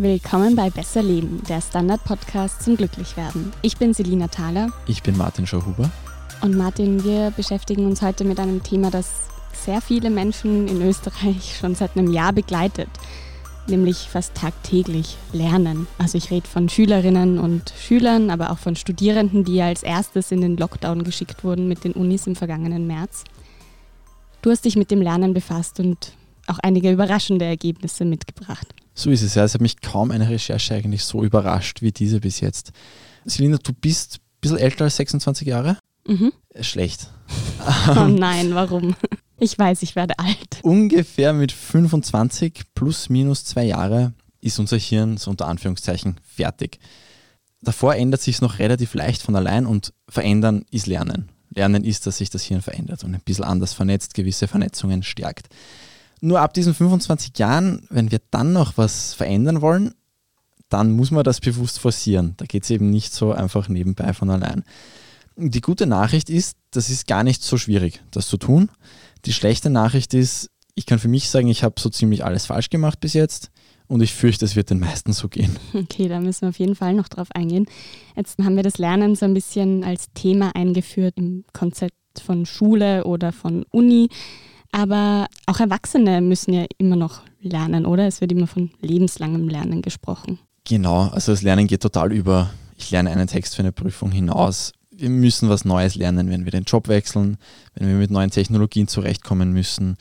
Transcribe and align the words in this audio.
Willkommen 0.00 0.54
bei 0.54 0.70
Besser 0.70 1.02
Leben, 1.02 1.42
der 1.48 1.60
Standard-Podcast 1.60 2.62
zum 2.62 2.76
Glücklichwerden. 2.76 3.52
Ich 3.62 3.78
bin 3.78 3.92
Selina 3.92 4.28
Thaler. 4.28 4.68
Ich 4.86 5.02
bin 5.02 5.16
Martin 5.16 5.44
Schauhuber. 5.44 5.90
Und 6.40 6.56
Martin, 6.56 7.02
wir 7.02 7.32
beschäftigen 7.32 7.84
uns 7.84 8.00
heute 8.00 8.22
mit 8.22 8.38
einem 8.38 8.62
Thema, 8.62 8.92
das 8.92 9.10
sehr 9.52 9.80
viele 9.80 10.10
Menschen 10.10 10.68
in 10.68 10.82
Österreich 10.82 11.58
schon 11.58 11.74
seit 11.74 11.96
einem 11.96 12.12
Jahr 12.12 12.32
begleitet, 12.32 12.88
nämlich 13.66 14.08
fast 14.08 14.36
tagtäglich 14.36 15.16
Lernen. 15.32 15.88
Also 15.98 16.16
ich 16.16 16.30
rede 16.30 16.46
von 16.46 16.68
Schülerinnen 16.68 17.40
und 17.40 17.72
Schülern, 17.76 18.30
aber 18.30 18.52
auch 18.52 18.58
von 18.58 18.76
Studierenden, 18.76 19.42
die 19.42 19.60
als 19.60 19.82
erstes 19.82 20.30
in 20.30 20.42
den 20.42 20.56
Lockdown 20.56 21.02
geschickt 21.02 21.42
wurden 21.42 21.66
mit 21.66 21.82
den 21.82 21.94
Unis 21.94 22.28
im 22.28 22.36
vergangenen 22.36 22.86
März. 22.86 23.24
Du 24.42 24.52
hast 24.52 24.64
dich 24.64 24.76
mit 24.76 24.92
dem 24.92 25.02
Lernen 25.02 25.34
befasst 25.34 25.80
und 25.80 26.12
auch 26.46 26.60
einige 26.60 26.92
überraschende 26.92 27.46
Ergebnisse 27.46 28.04
mitgebracht. 28.04 28.68
So 28.98 29.10
ist 29.10 29.22
es 29.22 29.36
ja. 29.36 29.44
Es 29.44 29.54
hat 29.54 29.60
mich 29.60 29.80
kaum 29.80 30.10
eine 30.10 30.28
Recherche 30.28 30.74
eigentlich 30.74 31.04
so 31.04 31.22
überrascht 31.22 31.82
wie 31.82 31.92
diese 31.92 32.18
bis 32.18 32.40
jetzt. 32.40 32.72
Selina, 33.24 33.56
du 33.58 33.72
bist 33.72 34.16
ein 34.16 34.40
bisschen 34.40 34.58
älter 34.58 34.84
als 34.84 34.96
26 34.96 35.46
Jahre? 35.46 35.78
Mhm. 36.06 36.32
Schlecht. 36.60 37.10
Oh 37.88 38.06
nein, 38.08 38.54
warum? 38.54 38.96
Ich 39.38 39.58
weiß, 39.58 39.82
ich 39.82 39.94
werde 39.94 40.18
alt. 40.18 40.60
Ungefähr 40.62 41.32
mit 41.32 41.52
25 41.52 42.62
plus 42.74 43.08
minus 43.08 43.44
zwei 43.44 43.64
Jahre 43.64 44.14
ist 44.40 44.58
unser 44.58 44.78
Hirn 44.78 45.16
so 45.16 45.30
unter 45.30 45.46
Anführungszeichen 45.46 46.18
fertig. 46.24 46.78
Davor 47.60 47.94
ändert 47.94 48.22
sich 48.22 48.36
es 48.36 48.40
noch 48.40 48.58
relativ 48.58 48.94
leicht 48.94 49.22
von 49.22 49.36
allein 49.36 49.66
und 49.66 49.92
verändern 50.08 50.64
ist 50.70 50.86
Lernen. 50.86 51.28
Lernen 51.54 51.84
ist, 51.84 52.06
dass 52.06 52.18
sich 52.18 52.30
das 52.30 52.44
Hirn 52.44 52.62
verändert 52.62 53.04
und 53.04 53.14
ein 53.14 53.20
bisschen 53.24 53.44
anders 53.44 53.74
vernetzt, 53.74 54.14
gewisse 54.14 54.48
Vernetzungen 54.48 55.02
stärkt. 55.02 55.48
Nur 56.20 56.40
ab 56.40 56.54
diesen 56.54 56.74
25 56.74 57.38
Jahren, 57.38 57.86
wenn 57.90 58.10
wir 58.10 58.20
dann 58.30 58.52
noch 58.52 58.76
was 58.76 59.14
verändern 59.14 59.60
wollen, 59.60 59.94
dann 60.68 60.92
muss 60.92 61.10
man 61.10 61.24
das 61.24 61.40
bewusst 61.40 61.78
forcieren. 61.78 62.34
Da 62.36 62.44
geht 62.44 62.64
es 62.64 62.70
eben 62.70 62.90
nicht 62.90 63.12
so 63.12 63.32
einfach 63.32 63.68
nebenbei 63.68 64.12
von 64.12 64.30
allein. 64.30 64.64
Die 65.36 65.60
gute 65.60 65.86
Nachricht 65.86 66.30
ist, 66.30 66.56
das 66.72 66.90
ist 66.90 67.06
gar 67.06 67.22
nicht 67.22 67.42
so 67.42 67.56
schwierig, 67.56 68.02
das 68.10 68.28
zu 68.28 68.36
tun. 68.36 68.70
Die 69.24 69.32
schlechte 69.32 69.70
Nachricht 69.70 70.12
ist, 70.14 70.50
ich 70.74 70.86
kann 70.86 70.98
für 70.98 71.08
mich 71.08 71.30
sagen, 71.30 71.48
ich 71.48 71.62
habe 71.62 71.80
so 71.80 71.88
ziemlich 71.88 72.24
alles 72.24 72.46
falsch 72.46 72.70
gemacht 72.70 73.00
bis 73.00 73.12
jetzt 73.12 73.50
und 73.86 74.02
ich 74.02 74.14
fürchte, 74.14 74.44
es 74.44 74.56
wird 74.56 74.70
den 74.70 74.78
meisten 74.78 75.12
so 75.12 75.28
gehen. 75.28 75.56
Okay, 75.74 76.08
da 76.08 76.20
müssen 76.20 76.42
wir 76.42 76.48
auf 76.50 76.58
jeden 76.58 76.74
Fall 76.74 76.94
noch 76.94 77.08
drauf 77.08 77.28
eingehen. 77.32 77.66
Jetzt 78.16 78.38
haben 78.38 78.56
wir 78.56 78.62
das 78.62 78.78
Lernen 78.78 79.16
so 79.16 79.24
ein 79.24 79.34
bisschen 79.34 79.82
als 79.82 80.12
Thema 80.14 80.54
eingeführt 80.54 81.14
im 81.16 81.44
Konzept 81.52 81.94
von 82.24 82.46
Schule 82.46 83.04
oder 83.04 83.32
von 83.32 83.64
Uni. 83.70 84.08
Aber 84.72 85.26
auch 85.46 85.60
Erwachsene 85.60 86.20
müssen 86.20 86.52
ja 86.52 86.66
immer 86.76 86.96
noch 86.96 87.22
lernen, 87.40 87.86
oder? 87.86 88.06
Es 88.06 88.20
wird 88.20 88.32
immer 88.32 88.46
von 88.46 88.70
lebenslangem 88.80 89.48
Lernen 89.48 89.82
gesprochen. 89.82 90.38
Genau, 90.64 91.08
also 91.08 91.32
das 91.32 91.42
Lernen 91.42 91.66
geht 91.66 91.82
total 91.82 92.12
über, 92.12 92.50
ich 92.76 92.90
lerne 92.90 93.10
einen 93.10 93.26
Text 93.26 93.56
für 93.56 93.62
eine 93.62 93.72
Prüfung 93.72 94.10
hinaus. 94.10 94.72
Wir 94.90 95.08
müssen 95.08 95.48
was 95.48 95.64
Neues 95.64 95.94
lernen, 95.94 96.28
wenn 96.28 96.44
wir 96.44 96.52
den 96.52 96.64
Job 96.64 96.88
wechseln, 96.88 97.38
wenn 97.74 97.88
wir 97.88 97.94
mit 97.94 98.10
neuen 98.10 98.30
Technologien 98.30 98.88
zurechtkommen 98.88 99.52
müssen, 99.52 99.96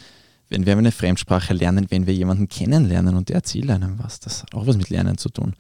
wenn 0.50 0.66
wir 0.66 0.78
eine 0.78 0.92
Fremdsprache 0.92 1.54
lernen, 1.54 1.88
wenn 1.90 2.08
wir 2.08 2.14
jemanden 2.14 2.48
kennenlernen 2.48 3.16
und 3.16 3.30
der 3.30 3.38
erzählt 3.38 3.70
einem 3.70 4.00
was. 4.00 4.20
Das 4.20 4.44
hat 4.44 4.56
auch 4.56 4.68
was 4.68 4.78
mit 4.78 4.90
Lernen 4.90 5.18
zu 5.18 5.30
tun. 5.30 5.54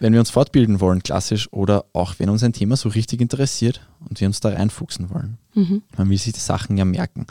Wenn 0.00 0.12
wir 0.12 0.20
uns 0.20 0.30
fortbilden 0.30 0.80
wollen, 0.80 1.02
klassisch, 1.02 1.52
oder 1.52 1.84
auch 1.92 2.14
wenn 2.18 2.28
uns 2.28 2.42
ein 2.42 2.52
Thema 2.52 2.76
so 2.76 2.88
richtig 2.88 3.20
interessiert 3.20 3.86
und 4.08 4.20
wir 4.20 4.26
uns 4.26 4.40
da 4.40 4.48
reinfuchsen 4.48 5.10
wollen. 5.10 5.38
Mhm. 5.54 5.82
Man 5.96 6.10
will 6.10 6.18
sich 6.18 6.32
die 6.32 6.40
Sachen 6.40 6.76
ja 6.76 6.84
merken. 6.84 7.26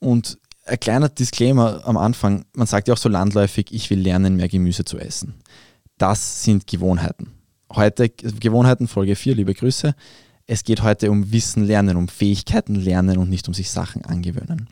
Und 0.00 0.38
ein 0.64 0.78
kleiner 0.80 1.08
Disclaimer 1.08 1.82
am 1.84 1.96
Anfang, 1.96 2.44
man 2.54 2.66
sagt 2.66 2.88
ja 2.88 2.94
auch 2.94 2.98
so 2.98 3.08
landläufig, 3.08 3.72
ich 3.72 3.88
will 3.90 4.00
lernen, 4.00 4.36
mehr 4.36 4.48
Gemüse 4.48 4.84
zu 4.84 4.98
essen. 4.98 5.34
Das 5.96 6.44
sind 6.44 6.66
Gewohnheiten. 6.66 7.32
Heute, 7.74 8.08
Gewohnheiten 8.08 8.88
Folge 8.88 9.16
4, 9.16 9.34
liebe 9.34 9.54
Grüße. 9.54 9.94
Es 10.46 10.64
geht 10.64 10.82
heute 10.82 11.10
um 11.10 11.32
Wissen 11.32 11.64
lernen, 11.64 11.96
um 11.96 12.08
Fähigkeiten 12.08 12.74
lernen 12.74 13.18
und 13.18 13.28
nicht 13.28 13.48
um 13.48 13.54
sich 13.54 13.70
Sachen 13.70 14.04
angewöhnen. 14.04 14.68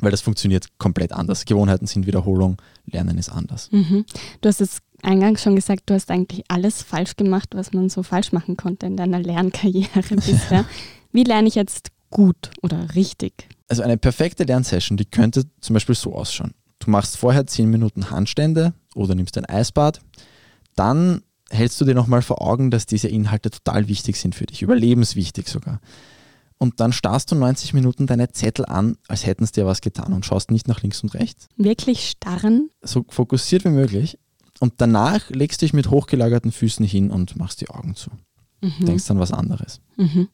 Weil 0.00 0.10
das 0.10 0.20
funktioniert 0.20 0.78
komplett 0.78 1.12
anders. 1.12 1.44
Gewohnheiten 1.44 1.86
sind 1.86 2.06
Wiederholung, 2.06 2.56
Lernen 2.86 3.18
ist 3.18 3.30
anders. 3.30 3.70
Mhm. 3.72 4.04
Du 4.40 4.48
hast 4.48 4.60
es 4.60 4.78
eingangs 5.02 5.42
schon 5.42 5.56
gesagt, 5.56 5.82
du 5.86 5.94
hast 5.94 6.10
eigentlich 6.10 6.44
alles 6.48 6.82
falsch 6.82 7.16
gemacht, 7.16 7.50
was 7.54 7.72
man 7.72 7.88
so 7.88 8.02
falsch 8.02 8.32
machen 8.32 8.56
konnte 8.56 8.86
in 8.86 8.96
deiner 8.96 9.18
Lernkarriere 9.18 10.02
bisher. 10.10 10.64
Wie 11.12 11.24
lerne 11.24 11.48
ich 11.48 11.54
jetzt 11.56 11.88
gut 12.10 12.50
oder 12.62 12.94
richtig? 12.94 13.48
Also 13.68 13.82
eine 13.82 13.98
perfekte 13.98 14.44
Lernsession, 14.44 14.96
die 14.96 15.04
könnte 15.04 15.44
zum 15.60 15.74
Beispiel 15.74 15.94
so 15.94 16.14
ausschauen. 16.14 16.54
Du 16.78 16.90
machst 16.90 17.16
vorher 17.16 17.46
10 17.46 17.70
Minuten 17.70 18.10
Handstände 18.10 18.72
oder 18.94 19.14
nimmst 19.14 19.36
ein 19.36 19.44
Eisbad. 19.44 20.00
Dann 20.74 21.22
hältst 21.50 21.80
du 21.80 21.84
dir 21.84 21.94
nochmal 21.94 22.22
vor 22.22 22.40
Augen, 22.40 22.70
dass 22.70 22.86
diese 22.86 23.08
Inhalte 23.08 23.50
total 23.50 23.88
wichtig 23.88 24.16
sind 24.16 24.34
für 24.34 24.46
dich, 24.46 24.62
überlebenswichtig 24.62 25.48
sogar. 25.48 25.80
Und 26.58 26.80
dann 26.80 26.92
starrst 26.92 27.30
du 27.30 27.36
90 27.36 27.72
Minuten 27.72 28.06
deine 28.06 28.32
Zettel 28.32 28.66
an, 28.66 28.96
als 29.06 29.26
hätten 29.26 29.44
es 29.44 29.52
dir 29.52 29.64
was 29.64 29.80
getan 29.80 30.12
und 30.12 30.26
schaust 30.26 30.50
nicht 30.50 30.66
nach 30.66 30.82
links 30.82 31.02
und 31.02 31.14
rechts. 31.14 31.48
Wirklich 31.56 32.10
starren? 32.10 32.70
So 32.82 33.04
fokussiert 33.08 33.64
wie 33.64 33.70
möglich. 33.70 34.18
Und 34.60 34.74
danach 34.78 35.30
legst 35.30 35.62
du 35.62 35.66
dich 35.66 35.72
mit 35.72 35.90
hochgelagerten 35.90 36.50
Füßen 36.50 36.84
hin 36.84 37.10
und 37.10 37.36
machst 37.36 37.60
die 37.60 37.70
Augen 37.70 37.94
zu. 37.94 38.10
Mhm. 38.60 38.86
Denkst 38.86 39.08
an 39.10 39.20
was 39.20 39.32
anderes. 39.32 39.80
Mhm. 39.96 40.28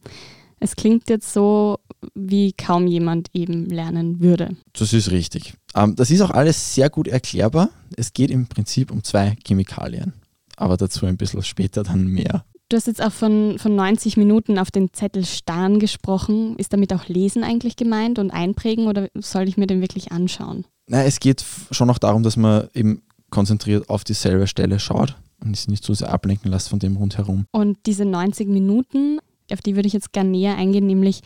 Es 0.60 0.76
klingt 0.76 1.09
jetzt 1.09 1.32
so, 1.32 1.78
wie 2.15 2.53
kaum 2.53 2.87
jemand 2.87 3.28
eben 3.34 3.66
lernen 3.66 4.20
würde. 4.20 4.56
Das 4.72 4.92
ist 4.92 5.10
richtig. 5.10 5.54
Ähm, 5.75 5.97
das 5.97 6.10
ist 6.10 6.20
auch 6.20 6.31
alles 6.31 6.75
sehr 6.75 6.91
gut 6.91 7.09
erklärbar. 7.09 7.70
Es 7.97 8.12
geht 8.12 8.31
im 8.31 8.47
Prinzip 8.47 8.91
um 8.91 9.03
zwei 9.03 9.37
Chemikalien. 9.47 10.14
Aber 10.56 10.76
dazu 10.76 11.06
ein 11.06 11.16
bisschen 11.16 11.43
später 11.43 11.82
dann 11.82 12.06
mehr. 12.06 12.44
Du 12.69 12.76
hast 12.76 12.87
jetzt 12.87 13.03
auch 13.03 13.12
von, 13.12 13.59
von 13.59 13.76
90 13.76 14.16
Minuten 14.16 14.59
auf 14.59 14.70
den 14.70 14.93
Zettel 14.93 15.25
starren 15.25 15.78
gesprochen. 15.78 16.56
Ist 16.56 16.72
damit 16.72 16.93
auch 16.93 17.09
Lesen 17.09 17.44
eigentlich 17.44 17.76
gemeint 17.76 18.19
und 18.19 18.31
einprägen 18.31 18.87
oder 18.87 19.09
soll 19.14 19.48
ich 19.48 19.56
mir 19.56 19.66
den 19.66 19.81
wirklich 19.81 20.12
anschauen? 20.12 20.64
Na, 20.88 21.04
es 21.04 21.20
geht 21.20 21.44
schon 21.70 21.91
auch 21.91 21.98
darum, 21.98 22.22
dass 22.22 22.37
man 22.37 22.69
eben 22.75 23.03
konzentriert 23.31 23.88
auf 23.91 24.04
dieselbe 24.04 24.47
Stelle 24.47 24.78
schaut 24.78 25.16
und 25.44 25.56
sich 25.56 25.69
nicht 25.69 25.84
so 25.84 25.93
sehr 25.93 26.12
ablenken 26.12 26.50
lässt 26.50 26.69
von 26.69 26.78
dem 26.78 26.97
rundherum. 26.97 27.47
Und 27.53 27.78
diese 27.87 28.04
90 28.04 28.48
Minuten, 28.48 29.19
auf 29.53 29.60
die 29.60 29.77
würde 29.77 29.87
ich 29.87 29.93
jetzt 29.93 30.12
gerne 30.12 30.31
näher 30.31 30.56
eingehen, 30.56 30.87
nämlich 30.87 31.21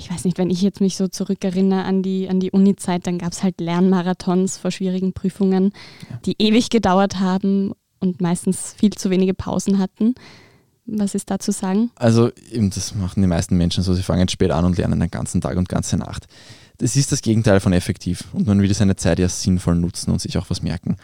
ich 0.00 0.10
weiß 0.10 0.24
nicht, 0.24 0.38
wenn 0.38 0.50
ich 0.50 0.62
jetzt 0.62 0.80
mich 0.80 0.96
so 0.96 1.08
zurückerinnere 1.08 1.84
an 1.84 2.02
die, 2.02 2.28
an 2.28 2.40
die 2.40 2.50
Uni-Zeit, 2.50 3.06
dann 3.06 3.18
gab 3.18 3.32
es 3.32 3.42
halt 3.42 3.60
Lernmarathons 3.60 4.56
vor 4.56 4.70
schwierigen 4.70 5.12
Prüfungen, 5.12 5.72
ja. 6.08 6.16
die 6.24 6.36
ewig 6.38 6.70
gedauert 6.70 7.20
haben 7.20 7.72
und 7.98 8.20
meistens 8.20 8.74
viel 8.76 8.90
zu 8.90 9.10
wenige 9.10 9.34
Pausen 9.34 9.78
hatten. 9.78 10.14
Was 10.86 11.14
ist 11.14 11.30
da 11.30 11.38
zu 11.38 11.52
sagen? 11.52 11.90
Also, 11.96 12.30
eben, 12.50 12.70
das 12.70 12.94
machen 12.94 13.20
die 13.20 13.28
meisten 13.28 13.56
Menschen 13.56 13.84
so, 13.84 13.94
sie 13.94 14.02
fangen 14.02 14.28
spät 14.28 14.50
an 14.50 14.64
und 14.64 14.78
lernen 14.78 14.98
den 14.98 15.10
ganzen 15.10 15.40
Tag 15.40 15.56
und 15.56 15.68
ganze 15.68 15.96
Nacht. 15.96 16.26
Das 16.78 16.96
ist 16.96 17.12
das 17.12 17.20
Gegenteil 17.20 17.60
von 17.60 17.74
effektiv 17.74 18.24
und 18.32 18.46
man 18.46 18.60
will 18.62 18.72
seine 18.74 18.96
Zeit 18.96 19.18
ja 19.18 19.28
sinnvoll 19.28 19.76
nutzen 19.76 20.10
und 20.10 20.20
sich 20.20 20.38
auch 20.38 20.48
was 20.48 20.62
merken. 20.62 20.96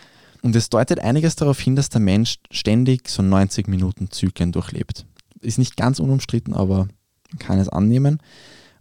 Und 0.43 0.57
es 0.57 0.71
deutet 0.71 1.01
einiges 1.01 1.37
darauf 1.37 1.61
hin, 1.61 1.77
dass 1.77 1.91
der 1.91 2.01
Mensch 2.01 2.37
ständig 2.51 3.09
so 3.09 3.23
90 3.23 3.69
Minuten 3.69 4.11
Zyklen 4.11 4.53
durchlebt. 4.53 5.05
Ist 5.47 5.59
nicht 5.59 5.77
ganz 5.77 6.01
unumstritten, 6.01 6.55
aber 6.55 6.89
man 7.31 7.39
kann 7.39 7.59
es 7.59 7.69
annehmen. 7.69 8.21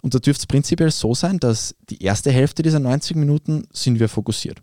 Und 0.01 0.13
da 0.13 0.19
dürfte 0.19 0.41
es 0.41 0.47
prinzipiell 0.47 0.91
so 0.91 1.15
sein, 1.15 1.39
dass 1.39 1.75
die 1.89 2.03
erste 2.03 2.31
Hälfte 2.31 2.61
dieser 2.61 2.79
90 2.79 3.15
Minuten 3.15 3.63
sind 3.71 3.99
wir 3.99 4.09
fokussiert. 4.09 4.61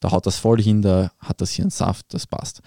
Da 0.00 0.12
haut 0.12 0.26
das 0.26 0.36
voll 0.36 0.60
hin, 0.60 0.82
da 0.82 1.10
hat 1.18 1.40
das 1.40 1.50
hier 1.50 1.64
einen 1.64 1.70
Saft, 1.70 2.12
das 2.14 2.26
passt. 2.26 2.60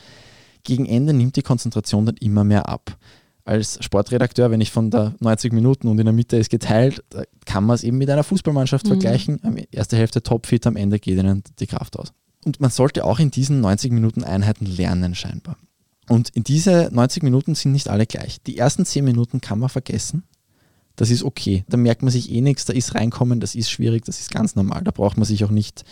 Gegen 0.63 0.85
Ende 0.85 1.13
nimmt 1.13 1.35
die 1.35 1.41
Konzentration 1.41 2.05
dann 2.05 2.17
immer 2.17 2.43
mehr 2.43 2.67
ab. 2.67 2.97
Als 3.45 3.81
Sportredakteur, 3.81 4.51
wenn 4.51 4.59
ich 4.59 4.71
von 4.71 4.91
der 4.91 5.15
90 5.19 5.53
Minuten 5.53 5.87
und 5.87 5.99
in 5.99 6.05
der 6.05 6.13
Mitte 6.13 6.35
ist 6.35 6.49
geteilt, 6.49 7.01
kann 7.45 7.63
man 7.63 7.75
es 7.75 7.83
eben 7.83 7.97
mit 7.97 8.09
einer 8.09 8.25
Fußballmannschaft 8.25 8.85
mhm. 8.85 8.89
vergleichen. 8.89 9.39
Erste 9.71 9.95
Hälfte 9.95 10.21
topfit, 10.21 10.67
am 10.67 10.75
Ende 10.75 10.99
geht 10.99 11.17
ihnen 11.17 11.43
die 11.59 11.67
Kraft 11.67 11.97
aus. 11.97 12.11
Und 12.43 12.59
man 12.59 12.71
sollte 12.71 13.05
auch 13.05 13.19
in 13.19 13.31
diesen 13.31 13.61
90 13.61 13.93
Minuten 13.93 14.25
Einheiten 14.25 14.65
lernen, 14.65 15.15
scheinbar. 15.15 15.57
Und 16.09 16.29
in 16.29 16.43
diese 16.43 16.89
90 16.91 17.23
Minuten 17.23 17.55
sind 17.55 17.73
nicht 17.73 17.89
alle 17.89 18.05
gleich. 18.05 18.41
Die 18.43 18.57
ersten 18.57 18.85
10 18.85 19.03
Minuten 19.03 19.41
kann 19.41 19.59
man 19.59 19.69
vergessen 19.69 20.23
das 20.97 21.11
ist 21.11 21.23
okay. 21.23 21.63
Da 21.69 21.77
merkt 21.77 22.01
man 22.01 22.11
sich 22.11 22.31
eh 22.31 22.41
nichts, 22.41 22.65
da 22.65 22.73
ist 22.73 22.95
reinkommen, 22.95 23.39
das 23.39 23.55
ist 23.55 23.69
schwierig, 23.69 24.03
das 24.03 24.19
ist 24.19 24.31
ganz 24.31 24.55
normal. 24.55 24.83
Da 24.83 24.91
braucht 24.91 25.15
man 25.15 25.25
sich 25.25 25.45
auch 25.45 25.51
nicht, 25.51 25.85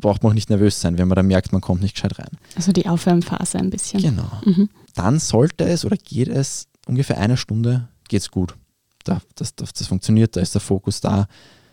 braucht 0.00 0.22
man 0.22 0.32
auch 0.32 0.34
nicht 0.34 0.50
nervös 0.50 0.80
sein, 0.80 0.98
wenn 0.98 1.06
man 1.06 1.16
da 1.16 1.22
merkt, 1.22 1.52
man 1.52 1.60
kommt 1.60 1.82
nicht 1.82 1.94
gescheit 1.94 2.18
rein. 2.18 2.30
Also 2.56 2.72
die 2.72 2.88
Aufwärmphase 2.88 3.58
ein 3.58 3.70
bisschen. 3.70 4.00
Genau. 4.00 4.30
Mhm. 4.44 4.70
Dann 4.94 5.18
sollte 5.20 5.64
es 5.64 5.84
oder 5.84 5.96
geht 5.96 6.28
es 6.28 6.66
ungefähr 6.86 7.18
eine 7.18 7.36
Stunde, 7.36 7.88
geht 8.08 8.22
es 8.22 8.30
gut. 8.30 8.56
Da, 9.04 9.20
das, 9.34 9.54
das, 9.54 9.74
das 9.74 9.86
funktioniert, 9.86 10.34
da 10.34 10.40
ist 10.40 10.54
der 10.54 10.62
Fokus 10.62 11.02
da, 11.02 11.26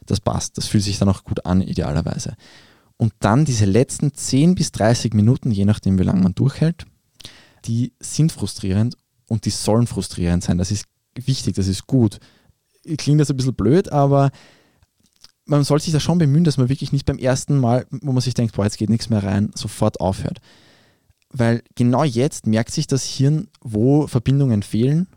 das 0.05 0.19
passt, 0.19 0.57
das 0.57 0.67
fühlt 0.67 0.83
sich 0.83 0.99
dann 0.99 1.09
auch 1.09 1.23
gut 1.23 1.45
an, 1.45 1.61
idealerweise. 1.61 2.35
Und 2.97 3.13
dann 3.19 3.45
diese 3.45 3.65
letzten 3.65 4.13
10 4.13 4.55
bis 4.55 4.73
30 4.73 5.13
Minuten, 5.13 5.51
je 5.51 5.63
nachdem, 5.63 5.97
wie 5.97 6.03
lange 6.03 6.21
man 6.21 6.35
durchhält, 6.35 6.85
die 7.65 7.93
sind 7.99 8.31
frustrierend 8.31 8.97
und 9.27 9.45
die 9.45 9.49
sollen 9.49 9.87
frustrierend 9.87 10.43
sein. 10.43 10.57
Das 10.57 10.71
ist 10.71 10.85
wichtig, 11.15 11.55
das 11.55 11.67
ist 11.67 11.87
gut 11.87 12.19
klingt 12.97 13.19
das 13.19 13.29
ein 13.29 13.37
bisschen 13.37 13.55
blöd, 13.55 13.91
aber 13.91 14.31
man 15.45 15.63
soll 15.63 15.79
sich 15.79 15.93
da 15.93 15.99
schon 15.99 16.17
bemühen, 16.17 16.43
dass 16.43 16.57
man 16.57 16.69
wirklich 16.69 16.91
nicht 16.91 17.05
beim 17.05 17.17
ersten 17.17 17.57
Mal, 17.57 17.85
wo 17.89 18.11
man 18.11 18.21
sich 18.21 18.33
denkt, 18.33 18.55
boah, 18.55 18.65
jetzt 18.65 18.77
geht 18.77 18.89
nichts 18.89 19.09
mehr 19.09 19.23
rein, 19.23 19.51
sofort 19.55 19.99
aufhört. 19.99 20.39
weil 21.31 21.61
genau 21.75 22.03
jetzt 22.03 22.47
merkt 22.47 22.71
sich 22.71 22.87
das 22.87 23.03
Hirn, 23.03 23.49
wo 23.61 24.07
Verbindungen 24.07 24.63
fehlen, 24.63 25.07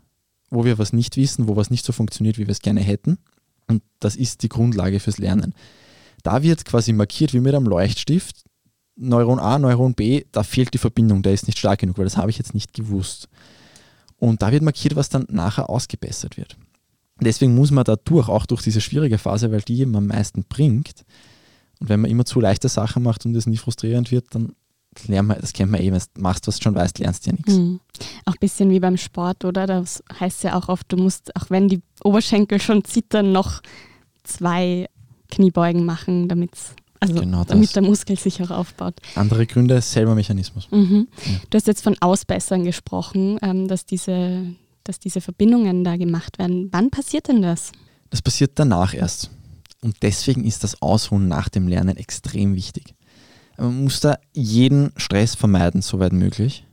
wo 0.51 0.63
wir 0.63 0.77
was 0.77 0.93
nicht 0.93 1.17
wissen, 1.17 1.47
wo 1.47 1.55
was 1.55 1.71
nicht 1.71 1.83
so 1.83 1.91
funktioniert, 1.91 2.37
wie 2.37 2.45
wir 2.45 2.51
es 2.51 2.59
gerne 2.59 2.81
hätten. 2.81 3.17
Und 3.67 3.81
das 3.99 4.15
ist 4.15 4.43
die 4.43 4.49
Grundlage 4.49 4.99
fürs 4.99 5.17
Lernen. 5.17 5.55
Da 6.21 6.43
wird 6.43 6.65
quasi 6.65 6.93
markiert 6.93 7.33
wie 7.33 7.39
mit 7.39 7.55
einem 7.55 7.65
Leuchtstift, 7.65 8.43
Neuron 8.95 9.39
A, 9.39 9.57
Neuron 9.57 9.93
B, 9.93 10.23
da 10.31 10.43
fehlt 10.43 10.73
die 10.73 10.77
Verbindung, 10.77 11.23
der 11.23 11.33
ist 11.33 11.47
nicht 11.47 11.59
stark 11.59 11.79
genug, 11.79 11.97
weil 11.97 12.05
das 12.05 12.17
habe 12.17 12.29
ich 12.29 12.37
jetzt 12.37 12.53
nicht 12.53 12.73
gewusst. 12.73 13.27
Und 14.17 14.41
da 14.41 14.51
wird 14.51 14.63
markiert, 14.63 14.95
was 14.95 15.09
dann 15.09 15.25
nachher 15.29 15.69
ausgebessert 15.69 16.37
wird. 16.37 16.55
Deswegen 17.19 17.55
muss 17.55 17.71
man 17.71 17.83
da 17.83 17.95
durch, 17.95 18.29
auch 18.29 18.45
durch 18.45 18.61
diese 18.61 18.81
schwierige 18.81 19.17
Phase, 19.17 19.51
weil 19.51 19.61
die 19.61 19.79
eben 19.79 19.95
am 19.95 20.07
meisten 20.07 20.43
bringt. 20.47 21.03
Und 21.79 21.89
wenn 21.89 21.99
man 21.99 22.11
immer 22.11 22.25
zu 22.25 22.39
leichte 22.39 22.69
Sachen 22.69 23.03
macht 23.03 23.25
und 23.25 23.35
es 23.35 23.47
nie 23.47 23.57
frustrierend 23.57 24.11
wird, 24.11 24.25
dann 24.31 24.53
lernt 25.07 25.27
man, 25.27 25.41
das 25.41 25.53
kennt 25.53 25.71
man 25.71 25.81
eh, 25.81 25.91
wenn 25.91 25.99
du 25.99 26.21
machst, 26.21 26.47
was 26.47 26.57
du 26.57 26.63
schon 26.63 26.75
weißt, 26.75 26.99
lernst 26.99 27.25
du 27.25 27.31
ja 27.31 27.35
nichts. 27.35 27.53
Mhm. 27.53 27.79
Auch 28.25 28.33
ein 28.33 28.39
bisschen 28.39 28.69
wie 28.69 28.79
beim 28.79 28.97
Sport, 28.97 29.45
oder? 29.45 29.67
Das 29.67 30.03
heißt 30.19 30.43
ja 30.43 30.57
auch 30.57 30.69
oft, 30.69 30.91
du 30.91 30.97
musst, 30.97 31.35
auch 31.35 31.49
wenn 31.49 31.67
die 31.67 31.81
Oberschenkel 32.03 32.61
schon 32.61 32.83
zittern, 32.83 33.31
noch 33.31 33.61
zwei 34.23 34.87
Kniebeugen 35.29 35.85
machen, 35.85 36.27
damit's, 36.27 36.75
also 37.09 37.21
genau 37.21 37.43
damit 37.43 37.75
der 37.75 37.83
Muskel 37.83 38.17
sich 38.17 38.41
auch 38.41 38.51
aufbaut. 38.51 38.95
Andere 39.15 39.45
Gründe, 39.45 39.81
selber 39.81 40.15
Mechanismus. 40.15 40.67
Mhm. 40.71 41.07
Ja. 41.25 41.31
Du 41.49 41.55
hast 41.57 41.67
jetzt 41.67 41.83
von 41.83 41.95
Ausbessern 42.01 42.63
gesprochen, 42.63 43.39
ähm, 43.41 43.67
dass, 43.67 43.85
diese, 43.85 44.45
dass 44.83 44.99
diese 44.99 45.21
Verbindungen 45.21 45.83
da 45.83 45.97
gemacht 45.97 46.39
werden. 46.39 46.69
Wann 46.71 46.89
passiert 46.89 47.27
denn 47.27 47.41
das? 47.41 47.71
Das 48.09 48.21
passiert 48.21 48.51
danach 48.55 48.93
erst. 48.93 49.29
Und 49.81 49.97
deswegen 50.01 50.45
ist 50.45 50.63
das 50.63 50.81
Ausruhen 50.81 51.27
nach 51.27 51.49
dem 51.49 51.67
Lernen 51.67 51.97
extrem 51.97 52.55
wichtig. 52.55 52.95
Man 53.57 53.83
muss 53.83 53.99
da 53.99 54.17
jeden 54.33 54.91
Stress 54.97 55.35
vermeiden, 55.35 55.81
soweit 55.81 56.13
möglich. 56.13 56.65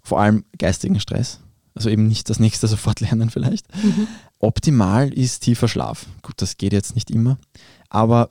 Vor 0.00 0.20
allem 0.20 0.44
geistigen 0.58 0.98
Stress. 0.98 1.40
Also 1.74 1.90
eben 1.90 2.06
nicht 2.06 2.30
das 2.30 2.38
nächste 2.38 2.68
sofort 2.68 3.00
lernen 3.00 3.30
vielleicht. 3.30 3.66
Mhm. 3.82 4.06
Optimal 4.38 5.12
ist 5.12 5.40
tiefer 5.40 5.68
Schlaf. 5.68 6.06
Gut, 6.22 6.40
das 6.40 6.56
geht 6.56 6.72
jetzt 6.72 6.94
nicht 6.94 7.10
immer. 7.10 7.38
Aber 7.88 8.30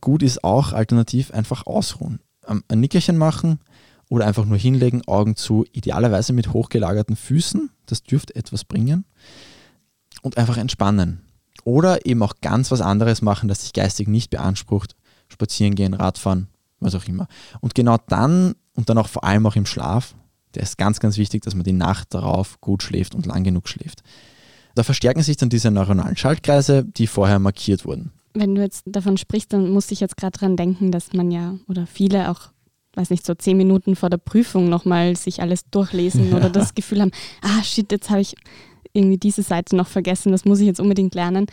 gut 0.00 0.22
ist 0.22 0.44
auch 0.44 0.72
alternativ 0.72 1.32
einfach 1.32 1.66
ausruhen. 1.66 2.20
Ähm, 2.46 2.62
ein 2.68 2.80
Nickerchen 2.80 3.16
machen 3.16 3.60
oder 4.08 4.26
einfach 4.26 4.44
nur 4.44 4.58
hinlegen, 4.58 5.06
Augen 5.06 5.36
zu, 5.36 5.64
idealerweise 5.72 6.32
mit 6.32 6.52
hochgelagerten 6.52 7.16
Füßen. 7.16 7.70
Das 7.86 8.02
dürfte 8.02 8.34
etwas 8.34 8.64
bringen. 8.64 9.04
Und 10.22 10.38
einfach 10.38 10.56
entspannen. 10.56 11.22
Oder 11.64 12.06
eben 12.06 12.22
auch 12.22 12.34
ganz 12.40 12.70
was 12.70 12.80
anderes 12.80 13.22
machen, 13.22 13.48
das 13.48 13.62
sich 13.62 13.72
geistig 13.72 14.08
nicht 14.08 14.30
beansprucht. 14.30 14.96
Spazieren 15.28 15.74
gehen, 15.74 15.94
Radfahren, 15.94 16.48
was 16.78 16.94
auch 16.94 17.04
immer. 17.06 17.26
Und 17.60 17.74
genau 17.74 17.96
dann 18.08 18.54
und 18.74 18.88
dann 18.88 18.98
auch 18.98 19.08
vor 19.08 19.24
allem 19.24 19.46
auch 19.46 19.56
im 19.56 19.66
Schlaf, 19.66 20.14
der 20.54 20.62
ist 20.62 20.78
ganz, 20.78 21.00
ganz 21.00 21.16
wichtig, 21.16 21.42
dass 21.42 21.54
man 21.54 21.64
die 21.64 21.72
Nacht 21.72 22.14
darauf 22.14 22.60
gut 22.60 22.82
schläft 22.82 23.14
und 23.14 23.26
lang 23.26 23.42
genug 23.42 23.68
schläft. 23.68 24.02
Da 24.74 24.82
verstärken 24.82 25.22
sich 25.22 25.36
dann 25.36 25.48
diese 25.48 25.70
neuronalen 25.70 26.16
Schaltkreise, 26.16 26.84
die 26.84 27.06
vorher 27.06 27.38
markiert 27.38 27.84
wurden. 27.84 28.12
Wenn 28.38 28.54
du 28.54 28.62
jetzt 28.62 28.84
davon 28.86 29.16
sprichst, 29.16 29.52
dann 29.52 29.70
muss 29.70 29.90
ich 29.90 30.00
jetzt 30.00 30.16
gerade 30.16 30.38
dran 30.38 30.56
denken, 30.56 30.90
dass 30.90 31.12
man 31.12 31.30
ja 31.30 31.54
oder 31.68 31.86
viele 31.86 32.30
auch, 32.30 32.50
weiß 32.94 33.10
nicht, 33.10 33.24
so 33.24 33.34
zehn 33.34 33.56
Minuten 33.56 33.96
vor 33.96 34.10
der 34.10 34.18
Prüfung 34.18 34.68
nochmal 34.68 35.16
sich 35.16 35.40
alles 35.40 35.68
durchlesen 35.70 36.30
ja. 36.30 36.36
oder 36.36 36.50
das 36.50 36.74
Gefühl 36.74 37.00
haben, 37.00 37.12
ah 37.42 37.62
shit, 37.62 37.90
jetzt 37.90 38.10
habe 38.10 38.20
ich 38.20 38.34
irgendwie 38.92 39.18
diese 39.18 39.42
Seite 39.42 39.76
noch 39.76 39.88
vergessen, 39.88 40.32
das 40.32 40.44
muss 40.44 40.60
ich 40.60 40.66
jetzt 40.66 40.80
unbedingt 40.80 41.14
lernen. 41.14 41.46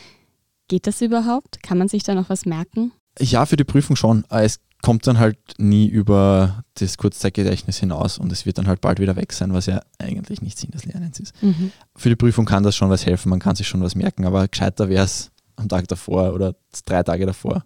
Geht 0.67 0.87
das 0.87 1.01
überhaupt? 1.01 1.61
Kann 1.61 1.77
man 1.77 1.87
sich 1.87 2.03
da 2.03 2.15
noch 2.15 2.29
was 2.29 2.45
merken? 2.45 2.91
Ja, 3.19 3.45
für 3.45 3.57
die 3.57 3.65
Prüfung 3.65 3.95
schon. 3.95 4.23
Es 4.29 4.59
kommt 4.81 5.07
dann 5.07 5.17
halt 5.17 5.37
nie 5.57 5.87
über 5.87 6.63
das 6.75 6.97
Kurzzeitgedächtnis 6.97 7.77
hinaus 7.77 8.17
und 8.17 8.31
es 8.31 8.45
wird 8.45 8.57
dann 8.57 8.67
halt 8.67 8.81
bald 8.81 8.99
wieder 8.99 9.15
weg 9.15 9.31
sein, 9.31 9.53
was 9.53 9.65
ja 9.65 9.81
eigentlich 9.97 10.41
nicht 10.41 10.57
Sinn 10.57 10.71
des 10.71 10.85
Lernens 10.85 11.19
ist. 11.19 11.41
Mhm. 11.41 11.71
Für 11.95 12.09
die 12.09 12.17
Prüfung 12.17 12.45
kann 12.45 12.63
das 12.63 12.75
schon 12.75 12.89
was 12.89 13.05
helfen, 13.05 13.29
man 13.29 13.39
kann 13.39 13.55
sich 13.55 13.67
schon 13.67 13.81
was 13.81 13.95
merken, 13.95 14.25
aber 14.25 14.47
gescheiter 14.47 14.89
wäre 14.89 15.05
es 15.05 15.31
am 15.55 15.69
Tag 15.69 15.87
davor 15.87 16.33
oder 16.33 16.55
drei 16.85 17.03
Tage 17.03 17.25
davor, 17.25 17.63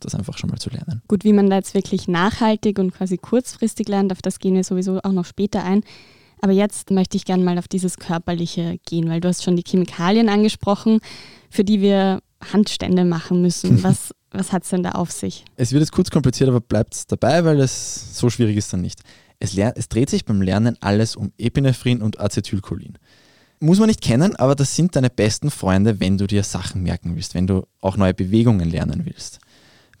das 0.00 0.14
einfach 0.14 0.36
schon 0.38 0.50
mal 0.50 0.58
zu 0.58 0.70
lernen. 0.70 1.02
Gut, 1.08 1.24
wie 1.24 1.32
man 1.32 1.50
da 1.50 1.56
jetzt 1.56 1.74
wirklich 1.74 2.08
nachhaltig 2.08 2.78
und 2.78 2.92
quasi 2.92 3.18
kurzfristig 3.18 3.88
lernt, 3.88 4.12
auf 4.12 4.22
das 4.22 4.38
gehen 4.38 4.54
wir 4.54 4.64
sowieso 4.64 5.00
auch 5.02 5.12
noch 5.12 5.26
später 5.26 5.64
ein. 5.64 5.82
Aber 6.40 6.52
jetzt 6.52 6.90
möchte 6.90 7.16
ich 7.16 7.24
gerne 7.24 7.44
mal 7.44 7.58
auf 7.58 7.68
dieses 7.68 7.98
Körperliche 7.98 8.78
gehen, 8.84 9.08
weil 9.08 9.20
du 9.20 9.28
hast 9.28 9.44
schon 9.44 9.56
die 9.56 9.62
Chemikalien 9.64 10.28
angesprochen, 10.28 10.98
für 11.50 11.62
die 11.62 11.80
wir 11.80 12.20
Handstände 12.52 13.04
machen 13.04 13.42
müssen. 13.42 13.82
Was 13.84 14.12
was 14.32 14.52
hat 14.52 14.64
es 14.64 14.70
denn 14.70 14.82
da 14.82 14.92
auf 14.92 15.12
sich? 15.12 15.44
Es 15.56 15.72
wird 15.72 15.82
jetzt 15.82 15.92
kurz 15.92 16.10
kompliziert, 16.10 16.48
aber 16.48 16.60
bleibt 16.60 17.10
dabei, 17.12 17.44
weil 17.44 17.60
es 17.60 18.18
so 18.18 18.30
schwierig 18.30 18.56
ist 18.56 18.72
dann 18.72 18.80
nicht. 18.80 19.00
Es, 19.38 19.56
es 19.56 19.88
dreht 19.88 20.08
sich 20.08 20.24
beim 20.24 20.40
Lernen 20.40 20.76
alles 20.80 21.16
um 21.16 21.32
Epinephrin 21.38 22.00
und 22.00 22.18
Acetylcholin. 22.18 22.98
Muss 23.62 23.78
man 23.78 23.86
nicht 23.86 24.00
kennen, 24.00 24.34
aber 24.34 24.56
das 24.56 24.74
sind 24.74 24.96
deine 24.96 25.08
besten 25.08 25.48
Freunde, 25.48 26.00
wenn 26.00 26.18
du 26.18 26.26
dir 26.26 26.42
Sachen 26.42 26.82
merken 26.82 27.14
willst, 27.14 27.36
wenn 27.36 27.46
du 27.46 27.64
auch 27.80 27.96
neue 27.96 28.12
Bewegungen 28.12 28.68
lernen 28.68 29.02
willst, 29.04 29.38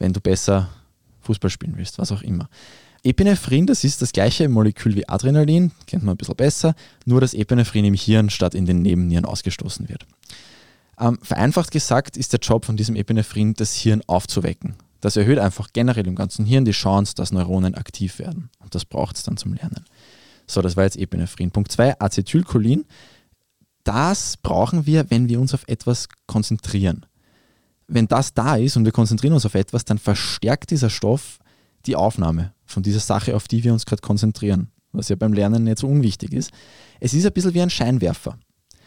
wenn 0.00 0.12
du 0.12 0.20
besser 0.20 0.68
Fußball 1.20 1.48
spielen 1.48 1.74
willst, 1.76 1.96
was 1.98 2.10
auch 2.10 2.22
immer. 2.22 2.48
Epinephrin, 3.04 3.68
das 3.68 3.84
ist 3.84 4.02
das 4.02 4.10
gleiche 4.10 4.48
Molekül 4.48 4.96
wie 4.96 5.08
Adrenalin, 5.08 5.70
kennt 5.86 6.02
man 6.02 6.14
ein 6.14 6.16
bisschen 6.16 6.34
besser, 6.34 6.74
nur 7.04 7.20
dass 7.20 7.34
Epinephrin 7.34 7.84
im 7.84 7.94
Hirn 7.94 8.30
statt 8.30 8.56
in 8.56 8.66
den 8.66 8.82
Nebennieren 8.82 9.24
ausgestoßen 9.24 9.88
wird. 9.88 10.08
Ähm, 10.98 11.20
vereinfacht 11.22 11.70
gesagt 11.70 12.16
ist 12.16 12.32
der 12.32 12.40
Job 12.40 12.64
von 12.64 12.76
diesem 12.76 12.96
Epinephrin, 12.96 13.54
das 13.54 13.76
Hirn 13.76 14.02
aufzuwecken. 14.08 14.74
Das 15.00 15.16
erhöht 15.16 15.38
einfach 15.38 15.68
generell 15.72 16.08
im 16.08 16.16
ganzen 16.16 16.46
Hirn 16.46 16.64
die 16.64 16.72
Chance, 16.72 17.14
dass 17.14 17.30
Neuronen 17.30 17.76
aktiv 17.76 18.18
werden. 18.18 18.50
Und 18.58 18.74
das 18.74 18.84
braucht 18.84 19.14
es 19.14 19.22
dann 19.22 19.36
zum 19.36 19.54
Lernen. 19.54 19.84
So, 20.48 20.62
das 20.62 20.76
war 20.76 20.82
jetzt 20.82 20.96
Epinephrin. 20.96 21.52
Punkt 21.52 21.70
2, 21.70 22.00
Acetylcholin. 22.00 22.86
Das 23.84 24.36
brauchen 24.36 24.86
wir, 24.86 25.10
wenn 25.10 25.28
wir 25.28 25.40
uns 25.40 25.54
auf 25.54 25.64
etwas 25.66 26.08
konzentrieren. 26.26 27.06
Wenn 27.88 28.08
das 28.08 28.32
da 28.32 28.56
ist 28.56 28.76
und 28.76 28.84
wir 28.84 28.92
konzentrieren 28.92 29.34
uns 29.34 29.46
auf 29.46 29.54
etwas, 29.54 29.84
dann 29.84 29.98
verstärkt 29.98 30.70
dieser 30.70 30.90
Stoff 30.90 31.38
die 31.86 31.96
Aufnahme 31.96 32.54
von 32.64 32.82
dieser 32.82 33.00
Sache, 33.00 33.34
auf 33.34 33.48
die 33.48 33.64
wir 33.64 33.72
uns 33.72 33.86
gerade 33.86 34.02
konzentrieren, 34.02 34.70
was 34.92 35.08
ja 35.08 35.16
beim 35.16 35.32
Lernen 35.32 35.64
nicht 35.64 35.78
so 35.78 35.88
unwichtig 35.88 36.32
ist. 36.32 36.52
Es 37.00 37.12
ist 37.12 37.26
ein 37.26 37.32
bisschen 37.32 37.54
wie 37.54 37.62
ein 37.62 37.70
Scheinwerfer. 37.70 38.38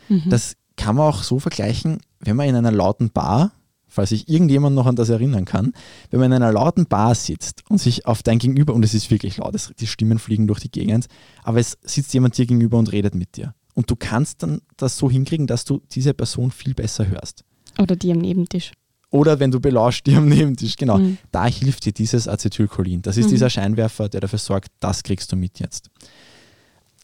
Mhm. 0.08 0.30
Das 0.30 0.56
kann 0.78 0.96
man 0.96 1.08
auch 1.08 1.24
so 1.24 1.40
vergleichen, 1.40 2.00
wenn 2.20 2.36
man 2.36 2.48
in 2.48 2.56
einer 2.56 2.72
lauten 2.72 3.12
Bar, 3.12 3.52
falls 3.88 4.10
sich 4.10 4.28
irgendjemand 4.30 4.76
noch 4.76 4.88
an 4.88 4.96
das 4.96 5.10
erinnern 5.10 5.46
kann, 5.46 5.74
wenn 6.10 6.20
man 6.20 6.32
in 6.32 6.42
einer 6.42 6.52
lauten 6.52 6.86
Bar 6.86 7.16
sitzt 7.16 7.64
und 7.70 7.80
sich 7.80 8.06
auf 8.06 8.24
dein 8.24 8.40
Gegenüber, 8.40 8.74
und 8.74 8.84
es 8.84 8.94
ist 8.94 9.12
wirklich 9.12 9.38
laut, 9.38 9.56
die 9.80 9.88
Stimmen 9.88 10.20
fliegen 10.20 10.48
durch 10.48 10.60
die 10.60 10.72
Gegend, 10.72 11.08
aber 11.44 11.60
es 11.60 11.78
sitzt 11.84 12.14
jemand 12.14 12.38
dir 12.38 12.46
gegenüber 12.46 12.78
und 12.78 12.92
redet 12.92 13.16
mit 13.16 13.36
dir. 13.38 13.54
Und 13.76 13.92
du 13.92 13.96
kannst 13.96 14.42
dann 14.42 14.62
das 14.78 14.98
so 14.98 15.12
hinkriegen, 15.12 15.48
dass 15.48 15.66
du 15.66 15.82
diese 15.92 16.14
Person 16.14 16.50
viel 16.50 16.74
besser 16.74 17.08
hörst. 17.08 17.44
Oder 17.78 17.96
die 17.96 18.12
am 18.12 18.18
Nebentisch. 18.18 18.72
Oder 19.12 19.40
wenn 19.40 19.52
du 19.52 19.60
belauscht, 19.60 20.08
die 20.08 20.16
am 20.16 20.28
Nebentisch, 20.28 20.76
genau. 20.76 20.98
Mhm. 20.98 21.18
Da 21.32 21.46
hilft 21.46 21.86
dir 21.86 21.94
dieses 21.94 22.28
Acetylcholin. 22.28 23.02
Das 23.02 23.18
ist 23.18 23.28
mhm. 23.28 23.32
dieser 23.32 23.50
Scheinwerfer, 23.50 24.10
der 24.10 24.22
dafür 24.22 24.40
sorgt, 24.40 24.70
das 24.80 25.04
kriegst 25.04 25.32
du 25.32 25.36
mit 25.36 25.60
jetzt. 25.60 25.90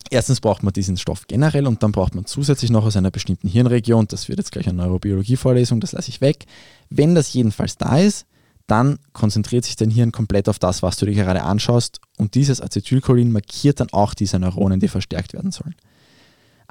Erstens 0.10 0.42
braucht 0.42 0.64
man 0.64 0.74
diesen 0.74 0.98
Stoff 0.98 1.28
generell 1.28 1.68
und 1.68 1.84
dann 1.84 1.92
braucht 1.92 2.16
man 2.16 2.26
zusätzlich 2.26 2.72
noch 2.72 2.86
aus 2.86 2.98
einer 2.98 3.12
bestimmten 3.12 3.48
Hirnregion, 3.48 4.08
das 4.08 4.28
wird 4.28 4.40
jetzt 4.40 4.52
gleich 4.52 4.68
eine 4.68 4.78
Neurobiologie-Vorlesung, 4.78 5.80
das 5.80 5.94
lasse 5.94 6.10
ich 6.10 6.20
weg. 6.20 6.46
Wenn 6.90 7.16
das 7.16 7.32
jedenfalls 7.32 7.78
da 7.78 7.98
ist, 7.98 8.26
dann 8.68 9.00
konzentriert 9.14 9.64
sich 9.64 9.78
dein 9.78 9.90
Hirn 9.90 10.12
komplett 10.12 10.50
auf 10.50 10.60
das, 10.60 10.82
was 10.84 10.98
du 10.98 11.06
dir 11.06 11.14
gerade 11.14 11.44
anschaust 11.44 12.02
und 12.18 12.36
dieses 12.36 12.60
Acetylcholin 12.62 13.32
markiert 13.32 13.80
dann 13.80 13.90
auch 13.92 14.14
diese 14.14 14.40
Neuronen, 14.40 14.80
die 14.80 14.88
verstärkt 14.90 15.34
werden 15.34 15.52
sollen. 15.52 15.76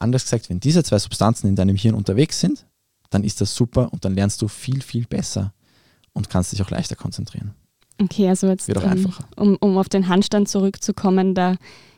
Anders 0.01 0.25
gesagt, 0.25 0.51
wenn 0.51 0.61
diese 0.61 0.83
zwei 0.83 0.99
Substanzen 0.99 1.47
in 1.47 1.57
deinem 1.57 1.77
Hirn 1.77 1.95
unterwegs 1.95 2.41
sind, 2.41 2.67
dann 3.11 3.23
ist 3.23 3.41
das 3.41 3.55
super 3.55 3.93
und 3.93 4.05
dann 4.05 4.15
lernst 4.15 4.43
du 4.43 4.49
viel, 4.49 4.83
viel 4.83 5.07
besser 5.07 5.53
und 6.13 6.31
kannst 6.31 6.53
dich 6.53 6.63
auch 6.63 6.71
leichter 6.71 6.97
konzentrieren. 6.97 7.55
Okay, 8.01 8.29
also 8.29 8.49
jetzt, 8.49 8.67
Wird 8.67 8.79
auch 8.79 8.85
ähm, 8.85 8.91
einfacher. 8.91 9.25
Um, 9.37 9.57
um 9.61 9.77
auf 9.77 9.89
den 9.89 10.09
Handstand 10.09 10.49
zurückzukommen, 10.49 11.35
da 11.35 11.57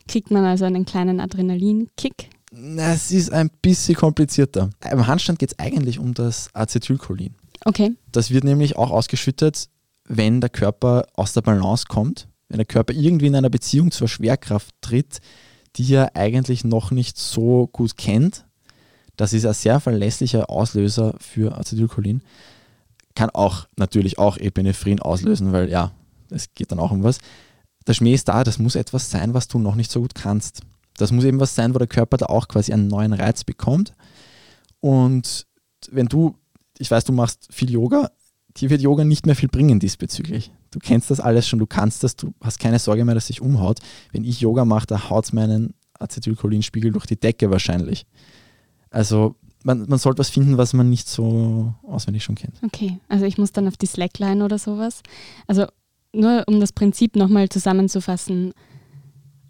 kriegt 0.09 0.31
man 0.31 0.45
also 0.45 0.65
einen 0.65 0.85
kleinen 0.85 1.21
Adrenalinkick. 1.21 2.29
Es 2.77 3.11
ist 3.13 3.33
ein 3.33 3.51
bisschen 3.63 3.95
komplizierter. 3.95 4.71
Beim 4.81 5.07
Handstand 5.07 5.39
geht 5.39 5.53
es 5.53 5.59
eigentlich 5.59 5.99
um 5.99 6.13
das 6.13 6.51
Acetylcholin. 6.55 7.35
Okay. 7.65 7.95
Das 8.11 8.31
wird 8.31 8.45
nämlich 8.45 8.77
auch 8.77 8.91
ausgeschüttet, 8.91 9.69
wenn 10.07 10.41
der 10.41 10.51
Körper 10.51 11.07
aus 11.15 11.33
der 11.33 11.43
Balance 11.43 11.85
kommt, 11.89 12.29
wenn 12.49 12.59
der 12.59 12.67
Körper 12.67 12.93
irgendwie 12.93 13.29
in 13.29 13.37
einer 13.37 13.49
Beziehung 13.49 13.91
zur 13.93 14.09
Schwerkraft 14.09 14.75
tritt, 14.81 15.21
die 15.76 15.95
er 15.95 16.17
eigentlich 16.17 16.64
noch 16.64 16.91
nicht 16.91 17.19
so 17.19 17.69
gut 17.73 17.97
kennt. 17.97 18.45
Das 19.17 19.33
ist 19.33 19.47
ein 19.47 19.55
sehr 19.55 19.81
verlässlicher 19.81 20.50
Auslöser 20.50 21.14
für 21.19 21.57
Acetylcholin. 21.57 22.23
Kann 23.14 23.31
auch 23.31 23.67
natürlich 23.76 24.19
auch 24.19 24.37
Epinephrin 24.38 25.00
auslösen, 25.00 25.52
weil 25.52 25.69
ja, 25.69 25.93
es 26.31 26.55
geht 26.55 26.73
dann 26.73 26.79
auch 26.79 26.91
um 26.91 27.02
was 27.02 27.19
der 27.87 27.95
Schmäh 27.95 28.14
ist 28.14 28.29
da, 28.29 28.45
das 28.45 28.59
muss 28.59 28.75
etwas 28.75 29.11
sein, 29.11 29.35
was 29.35 29.49
du 29.49 29.59
noch 29.59 29.75
nicht 29.75 29.91
so 29.91 30.00
gut 30.00 30.14
kannst. 30.14 30.61
Das 30.97 31.12
muss 31.12 31.25
eben 31.25 31.41
was 31.41 31.55
sein, 31.55 31.75
wo 31.75 31.79
der 31.79 31.88
Körper 31.88 32.17
da 32.17 32.26
auch 32.26 32.49
quasi 32.49 32.73
einen 32.73 32.88
neuen 32.88 33.12
Reiz 33.12 33.45
bekommt. 33.45 33.95
Und 34.81 35.47
wenn 35.91 36.07
du, 36.07 36.37
ich 36.79 36.91
weiß, 36.91 37.05
du 37.05 37.12
machst 37.12 37.49
viel 37.50 37.71
Yoga, 37.71 38.11
dir 38.57 38.71
wird 38.71 38.83
Yoga 38.83 39.05
nicht 39.05 39.26
mehr 39.26 39.37
viel 39.37 39.49
bringen 39.49 39.81
diesbezüglich. 39.81 40.52
Du 40.73 40.79
kennst 40.79 41.11
das 41.11 41.21
alles 41.21 41.47
schon, 41.47 41.59
du 41.59 41.67
kannst 41.67 42.02
das, 42.02 42.17
du 42.17 42.35
hast 42.41 42.59
keine 42.59 42.79
Sorge 42.79 43.05
mehr, 43.05 43.14
dass 43.14 43.29
sich 43.29 43.41
umhaut. 43.41 43.79
Wenn 44.11 44.25
ich 44.25 44.41
Yoga 44.41 44.64
mache, 44.64 44.87
da 44.87 45.11
haut 45.11 45.26
es 45.26 45.33
meinen 45.33 45.75
Acetylcholinspiegel 45.99 46.91
durch 46.91 47.07
die 47.07 47.21
Decke 47.21 47.50
wahrscheinlich. 47.50 48.07
Also 48.91 49.37
man, 49.64 49.87
man 49.88 49.99
sollte 49.99 50.19
was 50.19 50.31
finden, 50.31 50.57
was 50.57 50.73
man 50.73 50.91
nicht 50.91 51.09
so 51.09 51.75
auswendig 51.83 52.25
schon 52.25 52.35
kennt. 52.35 52.55
Okay, 52.64 52.99
also 53.09 53.26
ich 53.26 53.38
muss 53.38 53.52
dann 53.52 53.69
auf 53.69 53.76
die 53.76 53.87
Slackline 53.87 54.45
oder 54.45 54.59
sowas. 54.59 55.02
Also 55.47 55.67
nur 56.14 56.45
um 56.47 56.59
das 56.59 56.73
Prinzip 56.73 57.17
nochmal 57.17 57.50
zusammenzufassen, 57.50 58.55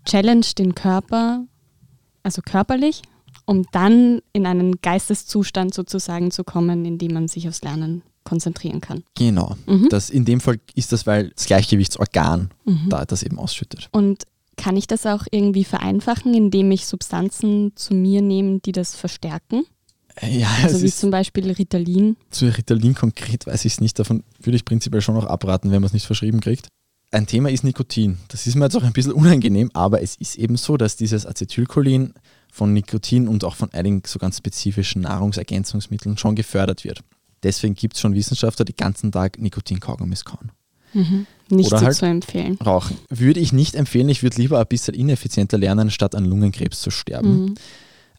challenge 0.05 0.47
den 0.59 0.75
Körper, 0.75 1.45
also 2.25 2.43
körperlich, 2.43 3.03
um 3.47 3.65
dann 3.71 4.21
in 4.33 4.45
einen 4.45 4.81
Geisteszustand 4.81 5.73
sozusagen 5.73 6.33
zu 6.33 6.43
kommen, 6.43 6.85
in 6.85 6.99
dem 6.99 7.15
man 7.15 7.29
sich 7.29 7.49
aufs 7.49 7.63
Lernen 7.63 8.03
konzentrieren 8.25 8.81
kann. 8.81 9.05
Genau. 9.17 9.57
Mhm. 9.67 9.89
Das, 9.91 10.11
in 10.11 10.25
dem 10.25 10.41
Fall 10.41 10.59
ist 10.75 10.93
das, 10.93 11.07
weil 11.07 11.31
das 11.31 11.47
Gleichgewichtsorgan 11.47 12.51
mhm. 12.65 12.89
da 12.89 13.05
das 13.05 13.23
eben 13.23 13.39
ausschüttet. 13.39 13.89
Und 13.93 14.25
kann 14.57 14.77
ich 14.77 14.87
das 14.87 15.07
auch 15.07 15.25
irgendwie 15.31 15.65
vereinfachen, 15.65 16.35
indem 16.35 16.71
ich 16.71 16.87
Substanzen 16.87 17.73
zu 17.75 17.95
mir 17.95 18.23
nehme, 18.23 18.61
die 18.61 18.73
das 18.73 18.95
verstärken? 18.95 19.65
Ja, 20.21 20.49
also 20.63 20.83
wie 20.83 20.91
zum 20.91 21.11
Beispiel 21.11 21.51
Ritalin. 21.51 22.17
Zu 22.31 22.47
Ritalin 22.47 22.95
konkret 22.95 23.47
weiß 23.47 23.65
ich 23.65 23.75
es 23.75 23.81
nicht. 23.81 23.99
Davon 23.99 24.25
würde 24.41 24.57
ich 24.57 24.65
prinzipiell 24.65 25.01
schon 25.01 25.15
noch 25.15 25.25
abraten, 25.25 25.71
wenn 25.71 25.81
man 25.81 25.87
es 25.87 25.95
nicht 25.95 26.07
verschrieben 26.07 26.41
kriegt. 26.41 26.69
Ein 27.11 27.27
Thema 27.27 27.51
ist 27.51 27.65
Nikotin. 27.65 28.19
Das 28.29 28.47
ist 28.47 28.55
mir 28.55 28.65
jetzt 28.65 28.77
auch 28.77 28.83
ein 28.83 28.93
bisschen 28.93 29.13
unangenehm, 29.13 29.71
aber 29.75 30.03
es 30.03 30.17
ist 30.17 30.37
eben 30.37 30.57
so, 30.57 30.77
dass 30.77 30.97
dieses 30.97 31.27
Acetylcholin 31.27 32.15
von 32.51 32.73
Nikotin 32.73 33.29
und 33.29 33.45
auch 33.45 33.57
von 33.57 33.73
einigen 33.73 34.03
so 34.07 34.19
ganz 34.19 34.39
spezifischen 34.39 35.03
Nahrungsergänzungsmitteln 35.03 36.17
schon 36.17 36.35
gefördert 36.35 36.85
wird. 36.85 37.03
Deswegen 37.43 37.75
gibt 37.75 37.95
es 37.95 38.01
schon 38.01 38.15
Wissenschaftler, 38.15 38.65
die 38.65 38.73
den 38.73 38.85
ganzen 38.85 39.13
Tag 39.13 39.39
Nikotin-Kaugummis 39.39 40.25
kauen. 40.25 40.53
Mhm. 40.95 41.27
Nicht 41.49 41.69
Oder 41.69 41.79
so 41.79 41.87
halt 41.87 41.97
zu 41.97 42.07
empfehlen. 42.07 42.59
Rauchen. 42.65 42.99
Würde 43.09 43.41
ich 43.41 43.53
nicht 43.53 43.75
empfehlen. 43.75 44.09
Ich 44.09 44.23
würde 44.23 44.41
lieber 44.41 44.59
ein 44.61 44.67
bisschen 44.67 44.95
ineffizienter 44.95 45.59
lernen, 45.59 45.91
statt 45.91 46.15
an 46.15 46.25
Lungenkrebs 46.25 46.81
zu 46.81 46.91
sterben. 46.91 47.45
Mhm. 47.45 47.55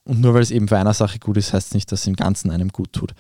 Und 0.05 0.21
nur 0.21 0.33
weil 0.33 0.41
es 0.41 0.51
eben 0.51 0.67
für 0.67 0.77
eine 0.77 0.93
Sache 0.93 1.19
gut 1.19 1.37
ist, 1.37 1.53
heißt 1.53 1.67
es 1.67 1.73
nicht, 1.73 1.91
dass 1.91 2.01
es 2.01 2.07
im 2.07 2.15
Ganzen 2.15 2.51
einem 2.51 2.69
gut 2.69 2.93
tut. 2.93 3.13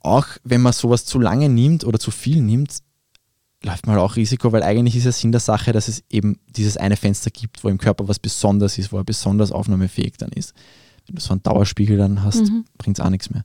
Auch 0.00 0.26
wenn 0.44 0.60
man 0.60 0.72
sowas 0.72 1.04
zu 1.04 1.18
lange 1.18 1.48
nimmt 1.48 1.84
oder 1.84 1.98
zu 1.98 2.10
viel 2.10 2.40
nimmt, 2.40 2.78
läuft 3.62 3.86
man 3.86 3.96
halt 3.96 4.04
auch 4.04 4.16
Risiko, 4.16 4.52
weil 4.52 4.62
eigentlich 4.62 4.96
ist 4.96 5.04
ja 5.04 5.12
Sinn 5.12 5.32
der 5.32 5.40
Sache, 5.40 5.72
dass 5.72 5.88
es 5.88 6.02
eben 6.08 6.38
dieses 6.48 6.76
eine 6.76 6.96
Fenster 6.96 7.30
gibt, 7.30 7.62
wo 7.62 7.68
im 7.68 7.78
Körper 7.78 8.08
was 8.08 8.18
besonders 8.18 8.78
ist, 8.78 8.92
wo 8.92 8.96
er 8.96 9.04
besonders 9.04 9.52
aufnahmefähig 9.52 10.16
dann 10.16 10.30
ist. 10.30 10.54
Wenn 11.06 11.16
du 11.16 11.20
so 11.20 11.32
einen 11.32 11.42
Dauerspiegel 11.42 11.98
dann 11.98 12.22
hast, 12.22 12.42
mhm. 12.42 12.64
bringt 12.78 12.98
es 12.98 13.04
auch 13.04 13.10
nichts 13.10 13.30
mehr. 13.30 13.44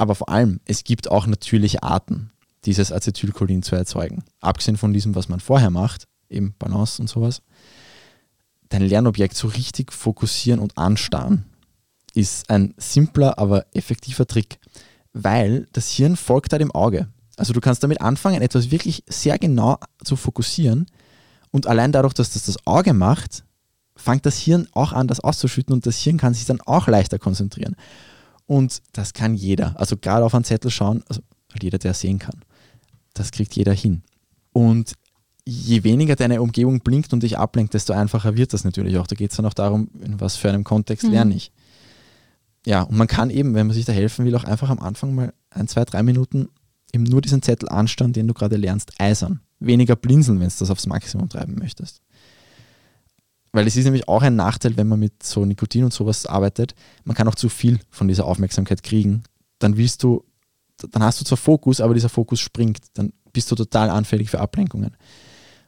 Aber 0.00 0.14
vor 0.14 0.30
allem, 0.30 0.60
es 0.64 0.82
gibt 0.82 1.10
auch 1.10 1.26
natürliche 1.26 1.82
Arten, 1.82 2.30
dieses 2.64 2.90
Acetylcholin 2.90 3.62
zu 3.62 3.76
erzeugen. 3.76 4.24
Abgesehen 4.40 4.78
von 4.78 4.94
diesem, 4.94 5.14
was 5.14 5.28
man 5.28 5.40
vorher 5.40 5.68
macht, 5.68 6.08
eben 6.30 6.54
Balance 6.58 7.02
und 7.02 7.08
sowas. 7.08 7.42
Dein 8.70 8.80
Lernobjekt 8.80 9.36
so 9.36 9.48
richtig 9.48 9.92
fokussieren 9.92 10.58
und 10.58 10.78
anstarren 10.78 11.44
ist 12.14 12.48
ein 12.48 12.72
simpler, 12.78 13.38
aber 13.38 13.66
effektiver 13.74 14.26
Trick, 14.26 14.58
weil 15.12 15.68
das 15.74 15.90
Hirn 15.90 16.16
folgt 16.16 16.54
da 16.54 16.56
dem 16.56 16.70
Auge. 16.70 17.08
Also 17.36 17.52
du 17.52 17.60
kannst 17.60 17.82
damit 17.82 18.00
anfangen, 18.00 18.40
etwas 18.40 18.70
wirklich 18.70 19.04
sehr 19.06 19.38
genau 19.38 19.76
zu 20.02 20.16
fokussieren 20.16 20.86
und 21.50 21.66
allein 21.66 21.92
dadurch, 21.92 22.14
dass 22.14 22.32
das 22.32 22.46
das 22.46 22.66
Auge 22.66 22.94
macht, 22.94 23.44
fängt 23.96 24.24
das 24.24 24.38
Hirn 24.38 24.66
auch 24.72 24.94
an, 24.94 25.08
das 25.08 25.20
auszuschütten 25.20 25.74
und 25.74 25.84
das 25.84 25.98
Hirn 25.98 26.16
kann 26.16 26.32
sich 26.32 26.46
dann 26.46 26.62
auch 26.62 26.88
leichter 26.88 27.18
konzentrieren. 27.18 27.76
Und 28.50 28.82
das 28.94 29.14
kann 29.14 29.34
jeder. 29.36 29.78
Also 29.78 29.96
gerade 29.96 30.24
auf 30.24 30.34
einen 30.34 30.42
Zettel 30.42 30.72
schauen, 30.72 31.04
also 31.08 31.22
jeder, 31.62 31.78
der 31.78 31.94
sehen 31.94 32.18
kann. 32.18 32.40
Das 33.14 33.30
kriegt 33.30 33.54
jeder 33.54 33.72
hin. 33.72 34.02
Und 34.52 34.94
je 35.44 35.84
weniger 35.84 36.16
deine 36.16 36.42
Umgebung 36.42 36.80
blinkt 36.80 37.12
und 37.12 37.22
dich 37.22 37.38
ablenkt, 37.38 37.74
desto 37.74 37.92
einfacher 37.92 38.36
wird 38.36 38.52
das 38.52 38.64
natürlich 38.64 38.98
auch. 38.98 39.06
Da 39.06 39.14
geht 39.14 39.30
es 39.30 39.36
dann 39.36 39.46
auch 39.46 39.54
darum, 39.54 39.88
in 40.02 40.20
was 40.20 40.34
für 40.34 40.48
einem 40.48 40.64
Kontext 40.64 41.06
mhm. 41.06 41.12
lerne 41.12 41.34
ich. 41.36 41.52
Ja, 42.66 42.82
und 42.82 42.96
man 42.96 43.06
kann 43.06 43.30
eben, 43.30 43.54
wenn 43.54 43.68
man 43.68 43.74
sich 43.74 43.84
da 43.84 43.92
helfen 43.92 44.24
will, 44.24 44.34
auch 44.34 44.42
einfach 44.42 44.68
am 44.68 44.80
Anfang 44.80 45.14
mal 45.14 45.32
ein, 45.50 45.68
zwei, 45.68 45.84
drei 45.84 46.02
Minuten 46.02 46.48
eben 46.92 47.04
nur 47.04 47.20
diesen 47.20 47.42
Zettel 47.42 47.68
anschauen, 47.68 48.12
den 48.12 48.26
du 48.26 48.34
gerade 48.34 48.56
lernst, 48.56 48.94
eisern. 48.98 49.42
Weniger 49.60 49.94
blinzeln, 49.94 50.40
wenn 50.40 50.48
du 50.48 50.54
das 50.58 50.70
aufs 50.70 50.88
Maximum 50.88 51.28
treiben 51.28 51.54
möchtest. 51.54 52.00
Weil 53.52 53.66
es 53.66 53.76
ist 53.76 53.84
nämlich 53.84 54.08
auch 54.08 54.22
ein 54.22 54.36
Nachteil, 54.36 54.76
wenn 54.76 54.86
man 54.88 55.00
mit 55.00 55.22
so 55.22 55.44
Nikotin 55.44 55.84
und 55.84 55.92
sowas 55.92 56.26
arbeitet. 56.26 56.74
Man 57.04 57.16
kann 57.16 57.26
auch 57.26 57.34
zu 57.34 57.48
viel 57.48 57.80
von 57.90 58.06
dieser 58.06 58.24
Aufmerksamkeit 58.24 58.82
kriegen. 58.82 59.24
Dann 59.58 59.76
willst 59.76 60.02
du, 60.02 60.24
dann 60.92 61.02
hast 61.02 61.20
du 61.20 61.24
zwar 61.24 61.38
Fokus, 61.38 61.80
aber 61.80 61.94
dieser 61.94 62.08
Fokus 62.08 62.40
springt. 62.40 62.78
Dann 62.94 63.12
bist 63.32 63.50
du 63.50 63.56
total 63.56 63.90
anfällig 63.90 64.30
für 64.30 64.40
Ablenkungen. 64.40 64.96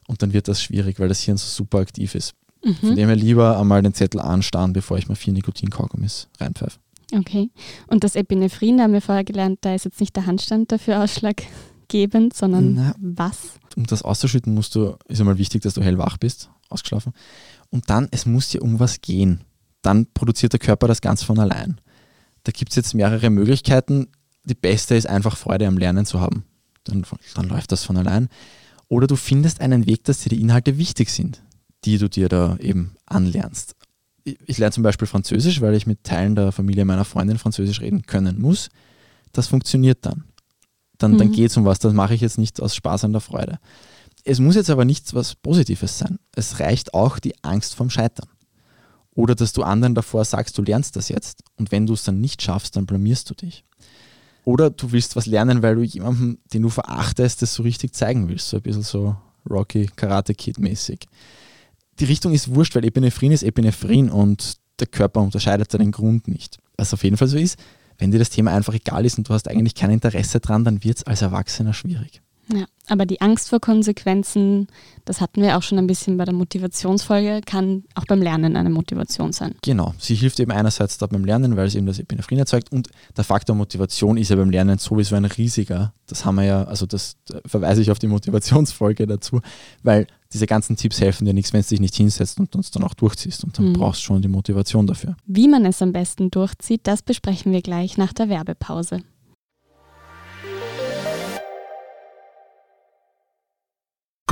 Und 0.06 0.22
dann 0.22 0.32
wird 0.32 0.48
das 0.48 0.62
schwierig, 0.62 1.00
weil 1.00 1.08
das 1.08 1.20
Hirn 1.20 1.36
so 1.36 1.46
super 1.46 1.78
aktiv 1.78 2.14
ist. 2.14 2.34
Mhm. 2.64 2.74
Von 2.74 2.96
dem 2.96 3.08
her 3.08 3.16
lieber 3.16 3.58
einmal 3.58 3.82
den 3.82 3.94
Zettel 3.94 4.20
anstarren, 4.20 4.72
bevor 4.72 4.98
ich 4.98 5.08
mal 5.08 5.14
vier 5.14 5.32
Nikotin-Kaugummis 5.32 6.28
reinpfeife. 6.38 6.78
Okay. 7.14 7.50
Und 7.88 8.04
das 8.04 8.14
Epinephrin, 8.14 8.78
da 8.78 8.84
haben 8.84 8.92
wir 8.92 9.02
vorher 9.02 9.24
gelernt, 9.24 9.58
da 9.62 9.74
ist 9.74 9.84
jetzt 9.84 10.00
nicht 10.00 10.16
der 10.16 10.26
Handstand 10.26 10.72
dafür 10.72 11.02
ausschlaggebend, 11.02 12.34
sondern 12.34 12.74
Na, 12.74 12.94
was? 13.00 13.54
Um 13.76 13.86
das 13.86 14.02
auszuschütten, 14.02 14.54
musst 14.54 14.74
du, 14.74 14.96
ist 15.08 15.20
einmal 15.20 15.38
wichtig, 15.38 15.62
dass 15.62 15.74
du 15.74 15.82
hellwach 15.82 16.16
bist, 16.16 16.50
ausgeschlafen. 16.72 17.12
Und 17.70 17.90
dann, 17.90 18.08
es 18.10 18.26
muss 18.26 18.48
dir 18.48 18.62
um 18.62 18.80
was 18.80 19.00
gehen. 19.00 19.44
Dann 19.82 20.06
produziert 20.12 20.52
der 20.52 20.60
Körper 20.60 20.88
das 20.88 21.00
ganz 21.00 21.22
von 21.22 21.38
allein. 21.38 21.80
Da 22.44 22.52
gibt 22.52 22.70
es 22.70 22.76
jetzt 22.76 22.94
mehrere 22.94 23.30
Möglichkeiten. 23.30 24.08
Die 24.44 24.54
beste 24.54 24.94
ist 24.94 25.06
einfach 25.06 25.36
Freude 25.36 25.66
am 25.66 25.78
Lernen 25.78 26.06
zu 26.06 26.20
haben. 26.20 26.44
Dann, 26.84 27.04
dann 27.34 27.48
läuft 27.48 27.72
das 27.72 27.84
von 27.84 27.96
allein. 27.96 28.28
Oder 28.88 29.06
du 29.06 29.16
findest 29.16 29.60
einen 29.60 29.86
Weg, 29.86 30.04
dass 30.04 30.20
dir 30.20 30.30
die 30.30 30.40
Inhalte 30.40 30.76
wichtig 30.78 31.10
sind, 31.10 31.42
die 31.84 31.98
du 31.98 32.08
dir 32.08 32.28
da 32.28 32.56
eben 32.58 32.96
anlernst 33.06 33.76
ich 34.24 34.58
lerne 34.58 34.72
zum 34.72 34.82
Beispiel 34.82 35.08
Französisch, 35.08 35.60
weil 35.60 35.74
ich 35.74 35.86
mit 35.86 36.04
Teilen 36.04 36.34
der 36.34 36.52
Familie 36.52 36.84
meiner 36.84 37.04
Freundin 37.04 37.38
Französisch 37.38 37.80
reden 37.80 38.02
können 38.02 38.40
muss. 38.40 38.68
Das 39.32 39.48
funktioniert 39.48 39.98
dann. 40.02 40.24
Dann, 40.98 41.12
mhm. 41.12 41.18
dann 41.18 41.32
geht 41.32 41.50
es 41.50 41.56
um 41.56 41.64
was. 41.64 41.78
Das 41.78 41.92
mache 41.92 42.14
ich 42.14 42.20
jetzt 42.20 42.38
nicht 42.38 42.60
aus 42.60 42.76
Spaß 42.76 43.04
an 43.04 43.12
der 43.12 43.20
Freude. 43.20 43.58
Es 44.24 44.38
muss 44.38 44.54
jetzt 44.54 44.70
aber 44.70 44.84
nichts 44.84 45.14
was 45.14 45.34
Positives 45.34 45.98
sein. 45.98 46.18
Es 46.34 46.60
reicht 46.60 46.94
auch 46.94 47.18
die 47.18 47.34
Angst 47.42 47.74
vom 47.74 47.90
Scheitern. 47.90 48.28
Oder 49.14 49.34
dass 49.34 49.52
du 49.52 49.62
anderen 49.62 49.94
davor 49.94 50.24
sagst, 50.24 50.56
du 50.56 50.62
lernst 50.62 50.96
das 50.96 51.08
jetzt 51.08 51.42
und 51.56 51.70
wenn 51.70 51.86
du 51.86 51.92
es 51.92 52.04
dann 52.04 52.20
nicht 52.20 52.40
schaffst, 52.40 52.76
dann 52.76 52.86
blamierst 52.86 53.28
du 53.28 53.34
dich. 53.34 53.64
Oder 54.44 54.70
du 54.70 54.92
willst 54.92 55.16
was 55.16 55.26
lernen, 55.26 55.62
weil 55.62 55.74
du 55.74 55.82
jemandem, 55.82 56.38
den 56.52 56.62
du 56.62 56.68
verachtest, 56.68 57.42
das 57.42 57.54
so 57.54 57.62
richtig 57.62 57.94
zeigen 57.94 58.28
willst. 58.28 58.48
So 58.48 58.56
ein 58.56 58.62
bisschen 58.62 58.82
so 58.82 59.16
Rocky 59.48 59.86
Karate 59.94 60.34
Kid 60.34 60.58
mäßig 60.58 61.08
die 61.98 62.04
Richtung 62.04 62.32
ist 62.32 62.54
wurscht, 62.54 62.74
weil 62.74 62.84
Epinephrin 62.84 63.32
ist 63.32 63.42
Epinephrin 63.42 64.10
und 64.10 64.56
der 64.80 64.86
Körper 64.86 65.20
unterscheidet 65.20 65.72
den 65.72 65.92
Grund 65.92 66.28
nicht. 66.28 66.58
Was 66.76 66.92
auf 66.94 67.04
jeden 67.04 67.16
Fall 67.16 67.28
so 67.28 67.38
ist, 67.38 67.58
wenn 67.98 68.10
dir 68.10 68.18
das 68.18 68.30
Thema 68.30 68.52
einfach 68.52 68.74
egal 68.74 69.04
ist 69.04 69.18
und 69.18 69.28
du 69.28 69.34
hast 69.34 69.48
eigentlich 69.48 69.74
kein 69.74 69.90
Interesse 69.90 70.40
dran, 70.40 70.64
dann 70.64 70.82
wird 70.82 70.98
es 70.98 71.04
als 71.04 71.22
Erwachsener 71.22 71.74
schwierig. 71.74 72.22
Ja, 72.52 72.66
aber 72.88 73.06
die 73.06 73.20
Angst 73.20 73.48
vor 73.48 73.60
Konsequenzen, 73.60 74.66
das 75.04 75.20
hatten 75.20 75.40
wir 75.40 75.56
auch 75.56 75.62
schon 75.62 75.78
ein 75.78 75.86
bisschen 75.86 76.16
bei 76.18 76.24
der 76.24 76.34
Motivationsfolge, 76.34 77.40
kann 77.46 77.84
auch 77.94 78.04
beim 78.04 78.20
Lernen 78.20 78.56
eine 78.56 78.68
Motivation 78.68 79.32
sein. 79.32 79.54
Genau, 79.62 79.94
sie 79.98 80.14
hilft 80.14 80.38
eben 80.40 80.52
einerseits 80.52 80.98
da 80.98 81.06
beim 81.06 81.24
Lernen, 81.24 81.56
weil 81.56 81.66
es 81.66 81.74
eben 81.74 81.86
das 81.86 81.98
Epinephrin 81.98 82.38
erzeugt 82.38 82.70
und 82.70 82.90
der 83.16 83.24
Faktor 83.24 83.56
Motivation 83.56 84.18
ist 84.18 84.28
ja 84.28 84.36
beim 84.36 84.50
Lernen 84.50 84.78
sowieso 84.78 85.14
ein 85.16 85.24
riesiger. 85.24 85.94
Das 86.06 86.24
haben 86.24 86.34
wir 86.34 86.44
ja, 86.44 86.64
also 86.64 86.84
das 86.84 87.16
da 87.26 87.40
verweise 87.46 87.80
ich 87.80 87.90
auf 87.90 87.98
die 87.98 88.06
Motivationsfolge 88.08 89.06
dazu, 89.06 89.40
weil 89.82 90.06
diese 90.32 90.46
ganzen 90.46 90.76
Tipps 90.76 91.00
helfen 91.00 91.24
dir 91.24 91.34
nichts, 91.34 91.52
wenn 91.52 91.62
du 91.62 91.68
dich 91.68 91.80
nicht 91.80 91.94
hinsetzt 91.94 92.40
und 92.40 92.54
uns 92.56 92.70
dann 92.70 92.84
auch 92.84 92.94
durchziehst 92.94 93.44
und 93.44 93.58
dann 93.58 93.68
mhm. 93.68 93.72
brauchst 93.74 94.02
du 94.02 94.06
schon 94.06 94.22
die 94.22 94.28
Motivation 94.28 94.86
dafür. 94.86 95.16
Wie 95.26 95.48
man 95.48 95.64
es 95.64 95.80
am 95.80 95.92
besten 95.92 96.30
durchzieht, 96.30 96.82
das 96.84 97.02
besprechen 97.02 97.52
wir 97.52 97.62
gleich 97.62 97.96
nach 97.96 98.12
der 98.12 98.28
Werbepause. 98.28 99.02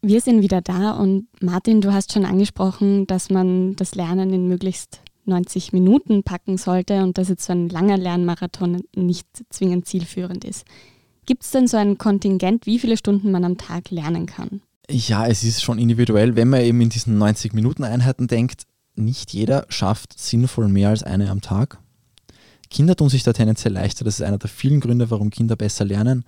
Wir 0.00 0.20
sind 0.20 0.42
wieder 0.42 0.60
da 0.60 0.92
und 0.92 1.26
Martin, 1.42 1.80
du 1.80 1.92
hast 1.92 2.12
schon 2.12 2.24
angesprochen, 2.24 3.06
dass 3.06 3.30
man 3.30 3.74
das 3.74 3.94
Lernen 3.94 4.32
in 4.32 4.46
möglichst 4.46 5.00
90 5.24 5.72
Minuten 5.72 6.22
packen 6.22 6.56
sollte 6.56 7.02
und 7.02 7.18
dass 7.18 7.28
jetzt 7.28 7.44
so 7.44 7.52
ein 7.52 7.68
langer 7.68 7.98
Lernmarathon 7.98 8.82
nicht 8.94 9.26
zwingend 9.50 9.86
zielführend 9.86 10.44
ist. 10.44 10.64
Gibt 11.26 11.42
es 11.42 11.50
denn 11.50 11.66
so 11.66 11.76
ein 11.76 11.98
Kontingent, 11.98 12.64
wie 12.64 12.78
viele 12.78 12.96
Stunden 12.96 13.30
man 13.30 13.44
am 13.44 13.58
Tag 13.58 13.90
lernen 13.90 14.26
kann? 14.26 14.62
Ja, 14.90 15.26
es 15.26 15.44
ist 15.44 15.62
schon 15.62 15.78
individuell. 15.78 16.36
Wenn 16.36 16.48
man 16.48 16.62
eben 16.62 16.80
in 16.80 16.88
diesen 16.88 17.18
90 17.18 17.52
Minuten 17.52 17.84
Einheiten 17.84 18.28
denkt, 18.28 18.62
nicht 18.94 19.32
jeder 19.32 19.66
schafft 19.68 20.18
sinnvoll 20.18 20.68
mehr 20.68 20.88
als 20.88 21.02
eine 21.02 21.30
am 21.30 21.40
Tag. 21.40 21.78
Kinder 22.70 22.96
tun 22.96 23.08
sich 23.08 23.22
da 23.22 23.32
tendenziell 23.32 23.74
leichter. 23.74 24.04
Das 24.04 24.14
ist 24.14 24.22
einer 24.22 24.38
der 24.38 24.48
vielen 24.48 24.80
Gründe, 24.80 25.10
warum 25.10 25.30
Kinder 25.30 25.56
besser 25.56 25.84
lernen. 25.84 26.24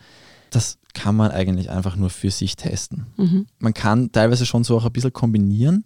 Das 0.51 0.79
kann 0.93 1.17
man 1.17 1.31
eigentlich 1.31 1.71
einfach 1.71 1.97
nur 1.97 2.11
für 2.11 2.31
sich 2.31 2.57
testen. 2.57 3.07
Mhm. 3.17 3.47
Man 3.59 3.75
kann 3.75 4.13
teilweise 4.13 4.47
schon 4.47 4.65
so 4.65 4.77
auch 4.77 4.85
ein 4.85 4.93
bisschen 4.93 5.13
kombinieren, 5.13 5.85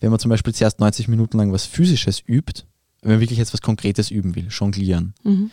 wenn 0.00 0.10
man 0.10 0.18
zum 0.18 0.28
Beispiel 0.28 0.54
zuerst 0.54 0.80
90 0.80 1.08
Minuten 1.08 1.38
lang 1.38 1.52
was 1.52 1.66
Physisches 1.66 2.22
übt, 2.26 2.64
wenn 3.02 3.12
man 3.12 3.20
wirklich 3.20 3.38
jetzt 3.38 3.52
was 3.52 3.62
Konkretes 3.62 4.10
üben 4.10 4.34
will, 4.34 4.48
jonglieren, 4.50 5.14
mhm. 5.22 5.50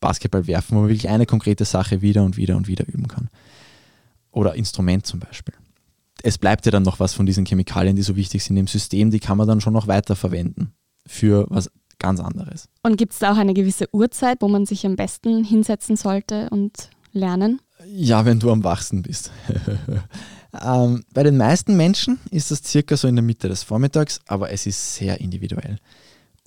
Basketball 0.00 0.46
werfen, 0.46 0.76
wo 0.76 0.80
man 0.80 0.88
wirklich 0.88 1.08
eine 1.08 1.26
konkrete 1.26 1.64
Sache 1.64 2.02
wieder 2.02 2.24
und 2.24 2.36
wieder 2.36 2.56
und 2.56 2.68
wieder 2.68 2.86
üben 2.86 3.08
kann. 3.08 3.28
Oder 4.30 4.54
Instrument 4.54 5.06
zum 5.06 5.20
Beispiel. 5.20 5.54
Es 6.22 6.38
bleibt 6.38 6.66
ja 6.66 6.72
dann 6.72 6.82
noch 6.82 7.00
was 7.00 7.14
von 7.14 7.26
diesen 7.26 7.46
Chemikalien, 7.46 7.96
die 7.96 8.02
so 8.02 8.16
wichtig 8.16 8.44
sind 8.44 8.56
im 8.56 8.66
System, 8.66 9.10
die 9.10 9.20
kann 9.20 9.38
man 9.38 9.48
dann 9.48 9.60
schon 9.60 9.72
noch 9.72 9.86
weiter 9.86 10.16
verwenden 10.16 10.72
für 11.06 11.46
was 11.48 11.70
ganz 11.98 12.20
anderes. 12.20 12.68
Und 12.82 12.96
gibt 12.96 13.12
es 13.12 13.18
da 13.18 13.32
auch 13.32 13.36
eine 13.36 13.54
gewisse 13.54 13.88
Uhrzeit, 13.92 14.38
wo 14.40 14.48
man 14.48 14.66
sich 14.66 14.86
am 14.86 14.96
besten 14.96 15.44
hinsetzen 15.44 15.96
sollte 15.96 16.48
und 16.50 16.90
lernen? 17.12 17.60
Ja, 17.90 18.24
wenn 18.24 18.38
du 18.38 18.50
am 18.50 18.64
wachsten 18.64 19.02
bist. 19.02 19.30
ähm, 20.62 21.04
bei 21.14 21.22
den 21.22 21.36
meisten 21.36 21.76
Menschen 21.76 22.18
ist 22.30 22.50
das 22.50 22.62
circa 22.62 22.96
so 22.96 23.08
in 23.08 23.16
der 23.16 23.22
Mitte 23.22 23.48
des 23.48 23.62
Vormittags, 23.62 24.20
aber 24.26 24.50
es 24.50 24.66
ist 24.66 24.94
sehr 24.94 25.20
individuell. 25.20 25.78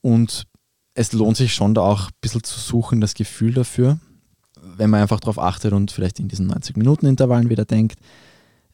Und 0.01 0.45
es 0.93 1.13
lohnt 1.13 1.37
sich 1.37 1.53
schon 1.53 1.73
da 1.73 1.81
auch 1.81 2.07
ein 2.07 2.15
bisschen 2.21 2.43
zu 2.43 2.59
suchen, 2.59 3.01
das 3.01 3.13
Gefühl 3.13 3.53
dafür, 3.53 3.99
wenn 4.61 4.89
man 4.89 5.01
einfach 5.01 5.19
darauf 5.19 5.39
achtet 5.39 5.73
und 5.73 5.91
vielleicht 5.91 6.19
in 6.19 6.27
diesen 6.27 6.51
90-Minuten-Intervallen 6.51 7.49
wieder 7.49 7.65
denkt, 7.65 7.99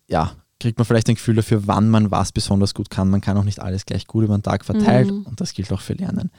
ja, 0.08 0.34
kriegt 0.60 0.78
man 0.78 0.86
vielleicht 0.86 1.08
ein 1.08 1.16
Gefühl 1.16 1.36
dafür, 1.36 1.68
wann 1.68 1.90
man 1.90 2.12
was 2.12 2.32
besonders 2.32 2.74
gut 2.74 2.90
kann. 2.90 3.10
Man 3.10 3.22
kann 3.22 3.38
auch 3.38 3.44
nicht 3.44 3.62
alles 3.62 3.86
gleich 3.86 4.08
gut 4.08 4.24
über 4.24 4.38
den 4.38 4.44
Tag 4.44 4.66
verteilt 4.66 5.12
mhm. 5.12 5.24
und 5.24 5.40
das 5.40 5.54
gilt 5.54 5.72
auch 5.72 5.82
für 5.82 5.94
Lernen. 5.94 6.32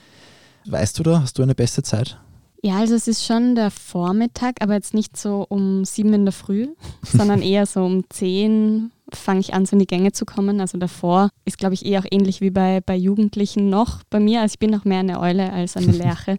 Weißt 0.67 0.99
du 0.99 1.03
da, 1.03 1.23
hast 1.23 1.39
du 1.39 1.43
eine 1.43 1.55
beste 1.55 1.83
Zeit? 1.83 2.19
Ja, 2.63 2.79
also 2.79 2.95
es 2.95 3.07
ist 3.07 3.25
schon 3.25 3.55
der 3.55 3.71
Vormittag, 3.71 4.57
aber 4.61 4.75
jetzt 4.75 4.93
nicht 4.93 5.17
so 5.17 5.47
um 5.49 5.85
sieben 5.85 6.13
in 6.13 6.25
der 6.25 6.33
Früh, 6.33 6.69
sondern 7.03 7.43
eher 7.43 7.67
so 7.67 7.85
um 7.85 8.05
zehn 8.11 8.91
fange 9.13 9.41
ich 9.41 9.55
an, 9.55 9.65
so 9.65 9.75
in 9.75 9.79
die 9.79 9.87
Gänge 9.87 10.13
zu 10.13 10.25
kommen. 10.25 10.61
Also 10.61 10.77
davor 10.77 11.31
ist, 11.45 11.59
glaube 11.59 11.75
ich, 11.75 11.87
eher 11.87 12.01
auch 12.01 12.07
ähnlich 12.11 12.41
wie 12.41 12.51
bei, 12.51 12.81
bei 12.81 12.97
Jugendlichen 12.97 13.71
noch 13.71 14.03
bei 14.11 14.21
mir. 14.21 14.43
Also 14.43 14.55
ich 14.55 14.59
bin 14.59 14.71
noch 14.71 14.85
mehr 14.85 15.01
eine 15.01 15.21
Eule 15.21 15.53
als 15.53 15.77
eine 15.77 15.93
Lerche. 15.93 16.39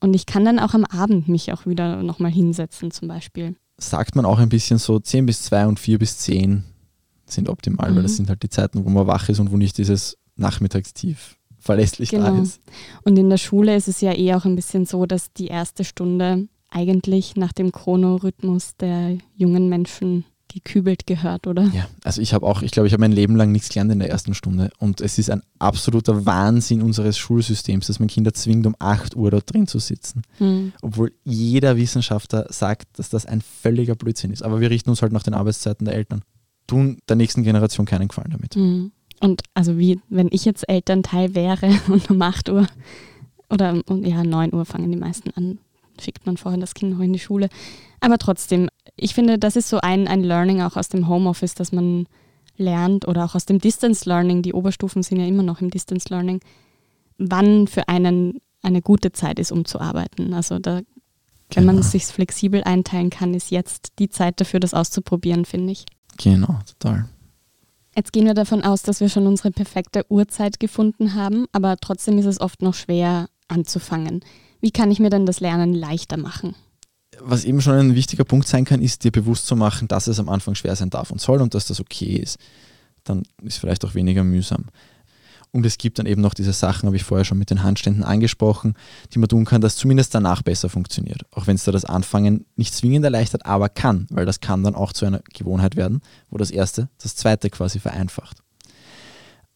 Und 0.00 0.14
ich 0.14 0.26
kann 0.26 0.44
dann 0.44 0.58
auch 0.58 0.74
am 0.74 0.84
Abend 0.84 1.28
mich 1.28 1.52
auch 1.52 1.66
wieder 1.66 2.02
nochmal 2.02 2.30
hinsetzen 2.30 2.90
zum 2.90 3.08
Beispiel. 3.08 3.56
Sagt 3.78 4.16
man 4.16 4.24
auch 4.24 4.38
ein 4.38 4.48
bisschen 4.48 4.78
so 4.78 4.98
10 4.98 5.26
bis 5.26 5.42
2 5.44 5.66
und 5.66 5.78
4 5.78 5.98
bis 5.98 6.18
10 6.18 6.64
sind 7.26 7.48
optimal, 7.48 7.90
mhm. 7.90 7.96
weil 7.96 8.02
das 8.02 8.12
mhm. 8.12 8.16
sind 8.16 8.28
halt 8.30 8.42
die 8.42 8.48
Zeiten, 8.48 8.84
wo 8.84 8.88
man 8.88 9.06
wach 9.06 9.28
ist 9.28 9.38
und 9.38 9.52
wo 9.52 9.56
nicht 9.56 9.78
dieses 9.78 10.16
Nachmittagstief 10.36 11.37
verlässlich 11.68 12.08
genau. 12.08 12.34
da 12.34 12.42
ist. 12.42 12.62
Und 13.04 13.18
in 13.18 13.28
der 13.28 13.36
Schule 13.36 13.76
ist 13.76 13.88
es 13.88 14.00
ja 14.00 14.16
eh 14.16 14.32
auch 14.32 14.46
ein 14.46 14.56
bisschen 14.56 14.86
so, 14.86 15.04
dass 15.04 15.34
die 15.34 15.48
erste 15.48 15.84
Stunde 15.84 16.48
eigentlich 16.70 17.36
nach 17.36 17.52
dem 17.52 17.72
Chronorhythmus 17.72 18.76
der 18.78 19.18
jungen 19.36 19.68
Menschen 19.68 20.24
gekübelt 20.48 21.06
gehört, 21.06 21.46
oder? 21.46 21.64
Ja, 21.74 21.86
also 22.04 22.22
ich 22.22 22.32
habe 22.32 22.46
auch, 22.46 22.62
ich 22.62 22.70
glaube, 22.70 22.86
ich 22.86 22.94
habe 22.94 23.02
mein 23.02 23.12
Leben 23.12 23.36
lang 23.36 23.52
nichts 23.52 23.68
gelernt 23.68 23.92
in 23.92 23.98
der 23.98 24.08
ersten 24.08 24.32
Stunde 24.32 24.70
und 24.78 25.02
es 25.02 25.18
ist 25.18 25.30
ein 25.30 25.42
absoluter 25.58 26.24
Wahnsinn 26.24 26.80
unseres 26.80 27.18
Schulsystems, 27.18 27.88
dass 27.88 27.98
man 27.98 28.08
Kinder 28.08 28.32
zwingt, 28.32 28.66
um 28.66 28.74
8 28.78 29.14
Uhr 29.14 29.30
dort 29.30 29.52
drin 29.52 29.66
zu 29.66 29.78
sitzen. 29.78 30.22
Hm. 30.38 30.72
Obwohl 30.80 31.12
jeder 31.22 31.76
Wissenschaftler 31.76 32.46
sagt, 32.48 32.98
dass 32.98 33.10
das 33.10 33.26
ein 33.26 33.42
völliger 33.42 33.94
Blödsinn 33.94 34.30
ist. 34.30 34.42
Aber 34.42 34.60
wir 34.60 34.70
richten 34.70 34.88
uns 34.88 35.02
halt 35.02 35.12
nach 35.12 35.22
den 35.22 35.34
Arbeitszeiten 35.34 35.84
der 35.84 35.96
Eltern. 35.96 36.22
Tun 36.66 36.96
der 37.10 37.16
nächsten 37.16 37.42
Generation 37.42 37.84
keinen 37.84 38.08
Gefallen 38.08 38.30
damit. 38.30 38.54
Hm. 38.54 38.90
Und 39.20 39.42
also 39.54 39.78
wie, 39.78 40.00
wenn 40.08 40.28
ich 40.30 40.44
jetzt 40.44 40.68
Elternteil 40.68 41.34
wäre 41.34 41.70
und 41.88 42.10
um 42.10 42.20
8 42.20 42.48
Uhr 42.50 42.66
oder 43.50 43.80
ja, 44.02 44.24
9 44.24 44.54
Uhr 44.54 44.64
fangen 44.64 44.90
die 44.90 44.98
meisten 44.98 45.30
an, 45.30 45.58
schickt 46.00 46.26
man 46.26 46.36
vorher 46.36 46.60
das 46.60 46.74
Kind 46.74 46.92
noch 46.92 47.00
in 47.00 47.12
die 47.12 47.18
Schule. 47.18 47.48
Aber 48.00 48.18
trotzdem, 48.18 48.68
ich 48.96 49.14
finde, 49.14 49.38
das 49.38 49.56
ist 49.56 49.68
so 49.68 49.80
ein, 49.80 50.06
ein 50.06 50.22
Learning 50.22 50.62
auch 50.62 50.76
aus 50.76 50.88
dem 50.88 51.08
Homeoffice, 51.08 51.54
dass 51.54 51.72
man 51.72 52.06
lernt 52.56 53.06
oder 53.08 53.24
auch 53.24 53.34
aus 53.34 53.46
dem 53.46 53.58
Distance 53.58 54.08
Learning, 54.08 54.42
die 54.42 54.52
Oberstufen 54.52 55.02
sind 55.02 55.18
ja 55.18 55.26
immer 55.26 55.42
noch 55.42 55.60
im 55.60 55.70
Distance 55.70 56.08
Learning, 56.10 56.40
wann 57.16 57.66
für 57.66 57.88
einen 57.88 58.40
eine 58.62 58.82
gute 58.82 59.12
Zeit 59.12 59.38
ist, 59.38 59.52
um 59.52 59.64
zu 59.64 59.80
arbeiten. 59.80 60.34
Also 60.34 60.58
da, 60.58 60.76
wenn 60.76 60.84
genau. 61.48 61.66
man 61.66 61.78
es 61.78 61.92
sich 61.92 62.04
flexibel 62.06 62.62
einteilen 62.64 63.10
kann, 63.10 63.34
ist 63.34 63.50
jetzt 63.50 63.92
die 63.98 64.08
Zeit 64.08 64.40
dafür, 64.40 64.60
das 64.60 64.74
auszuprobieren, 64.74 65.44
finde 65.44 65.72
ich. 65.72 65.86
Genau, 66.16 66.58
total. 66.66 67.08
Jetzt 67.98 68.12
gehen 68.12 68.26
wir 68.26 68.34
davon 68.34 68.62
aus, 68.62 68.82
dass 68.82 69.00
wir 69.00 69.08
schon 69.08 69.26
unsere 69.26 69.50
perfekte 69.50 70.06
Uhrzeit 70.08 70.60
gefunden 70.60 71.14
haben, 71.14 71.46
aber 71.50 71.78
trotzdem 71.78 72.16
ist 72.16 72.26
es 72.26 72.40
oft 72.40 72.62
noch 72.62 72.74
schwer 72.74 73.28
anzufangen. 73.48 74.20
Wie 74.60 74.70
kann 74.70 74.92
ich 74.92 75.00
mir 75.00 75.10
dann 75.10 75.26
das 75.26 75.40
Lernen 75.40 75.74
leichter 75.74 76.16
machen? 76.16 76.54
Was 77.18 77.44
eben 77.44 77.60
schon 77.60 77.74
ein 77.74 77.96
wichtiger 77.96 78.22
Punkt 78.22 78.46
sein 78.46 78.64
kann, 78.64 78.82
ist 78.82 79.02
dir 79.02 79.10
bewusst 79.10 79.48
zu 79.48 79.56
machen, 79.56 79.88
dass 79.88 80.06
es 80.06 80.20
am 80.20 80.28
Anfang 80.28 80.54
schwer 80.54 80.76
sein 80.76 80.90
darf 80.90 81.10
und 81.10 81.20
soll 81.20 81.42
und 81.42 81.54
dass 81.54 81.66
das 81.66 81.80
okay 81.80 82.14
ist. 82.14 82.38
Dann 83.02 83.24
ist 83.42 83.58
vielleicht 83.58 83.84
auch 83.84 83.96
weniger 83.96 84.22
mühsam. 84.22 84.66
Und 85.50 85.64
es 85.64 85.78
gibt 85.78 85.98
dann 85.98 86.06
eben 86.06 86.20
noch 86.20 86.34
diese 86.34 86.52
Sachen, 86.52 86.86
habe 86.86 86.96
ich 86.96 87.04
vorher 87.04 87.24
schon 87.24 87.38
mit 87.38 87.50
den 87.50 87.62
Handständen 87.62 88.04
angesprochen, 88.04 88.74
die 89.12 89.18
man 89.18 89.28
tun 89.28 89.44
kann, 89.44 89.60
dass 89.60 89.76
zumindest 89.76 90.14
danach 90.14 90.42
besser 90.42 90.68
funktioniert. 90.68 91.22
Auch 91.30 91.46
wenn 91.46 91.56
es 91.56 91.64
da 91.64 91.72
das 91.72 91.84
Anfangen 91.84 92.44
nicht 92.56 92.74
zwingend 92.74 93.04
erleichtert, 93.04 93.46
aber 93.46 93.68
kann, 93.68 94.06
weil 94.10 94.26
das 94.26 94.40
kann 94.40 94.62
dann 94.62 94.74
auch 94.74 94.92
zu 94.92 95.06
einer 95.06 95.22
Gewohnheit 95.32 95.76
werden, 95.76 96.02
wo 96.30 96.36
das 96.36 96.50
erste 96.50 96.88
das 97.02 97.16
zweite 97.16 97.48
quasi 97.48 97.78
vereinfacht. 97.78 98.38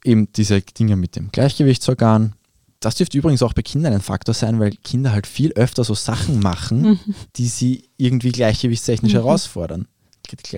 Eben 0.04 0.32
diese 0.32 0.60
Dinge 0.62 0.96
mit 0.96 1.14
dem 1.14 1.30
Gleichgewichtsorgan, 1.30 2.34
das 2.80 2.96
dürfte 2.96 3.16
übrigens 3.16 3.42
auch 3.42 3.52
bei 3.52 3.62
Kindern 3.62 3.92
ein 3.92 4.00
Faktor 4.00 4.34
sein, 4.34 4.58
weil 4.58 4.72
Kinder 4.82 5.12
halt 5.12 5.26
viel 5.26 5.52
öfter 5.52 5.84
so 5.84 5.94
Sachen 5.94 6.40
machen, 6.40 6.82
mhm. 6.82 6.98
die 7.36 7.46
sie 7.46 7.88
irgendwie 7.96 8.32
gleichgewichtstechnisch 8.32 9.12
mhm. 9.12 9.18
herausfordern. 9.18 9.86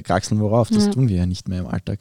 Kraxeln 0.05 0.40
worauf, 0.40 0.68
das 0.70 0.87
ja. 0.87 0.92
tun 0.92 1.09
wir 1.09 1.16
ja 1.16 1.27
nicht 1.27 1.49
mehr 1.49 1.61
im 1.61 1.66
Alltag. 1.66 1.99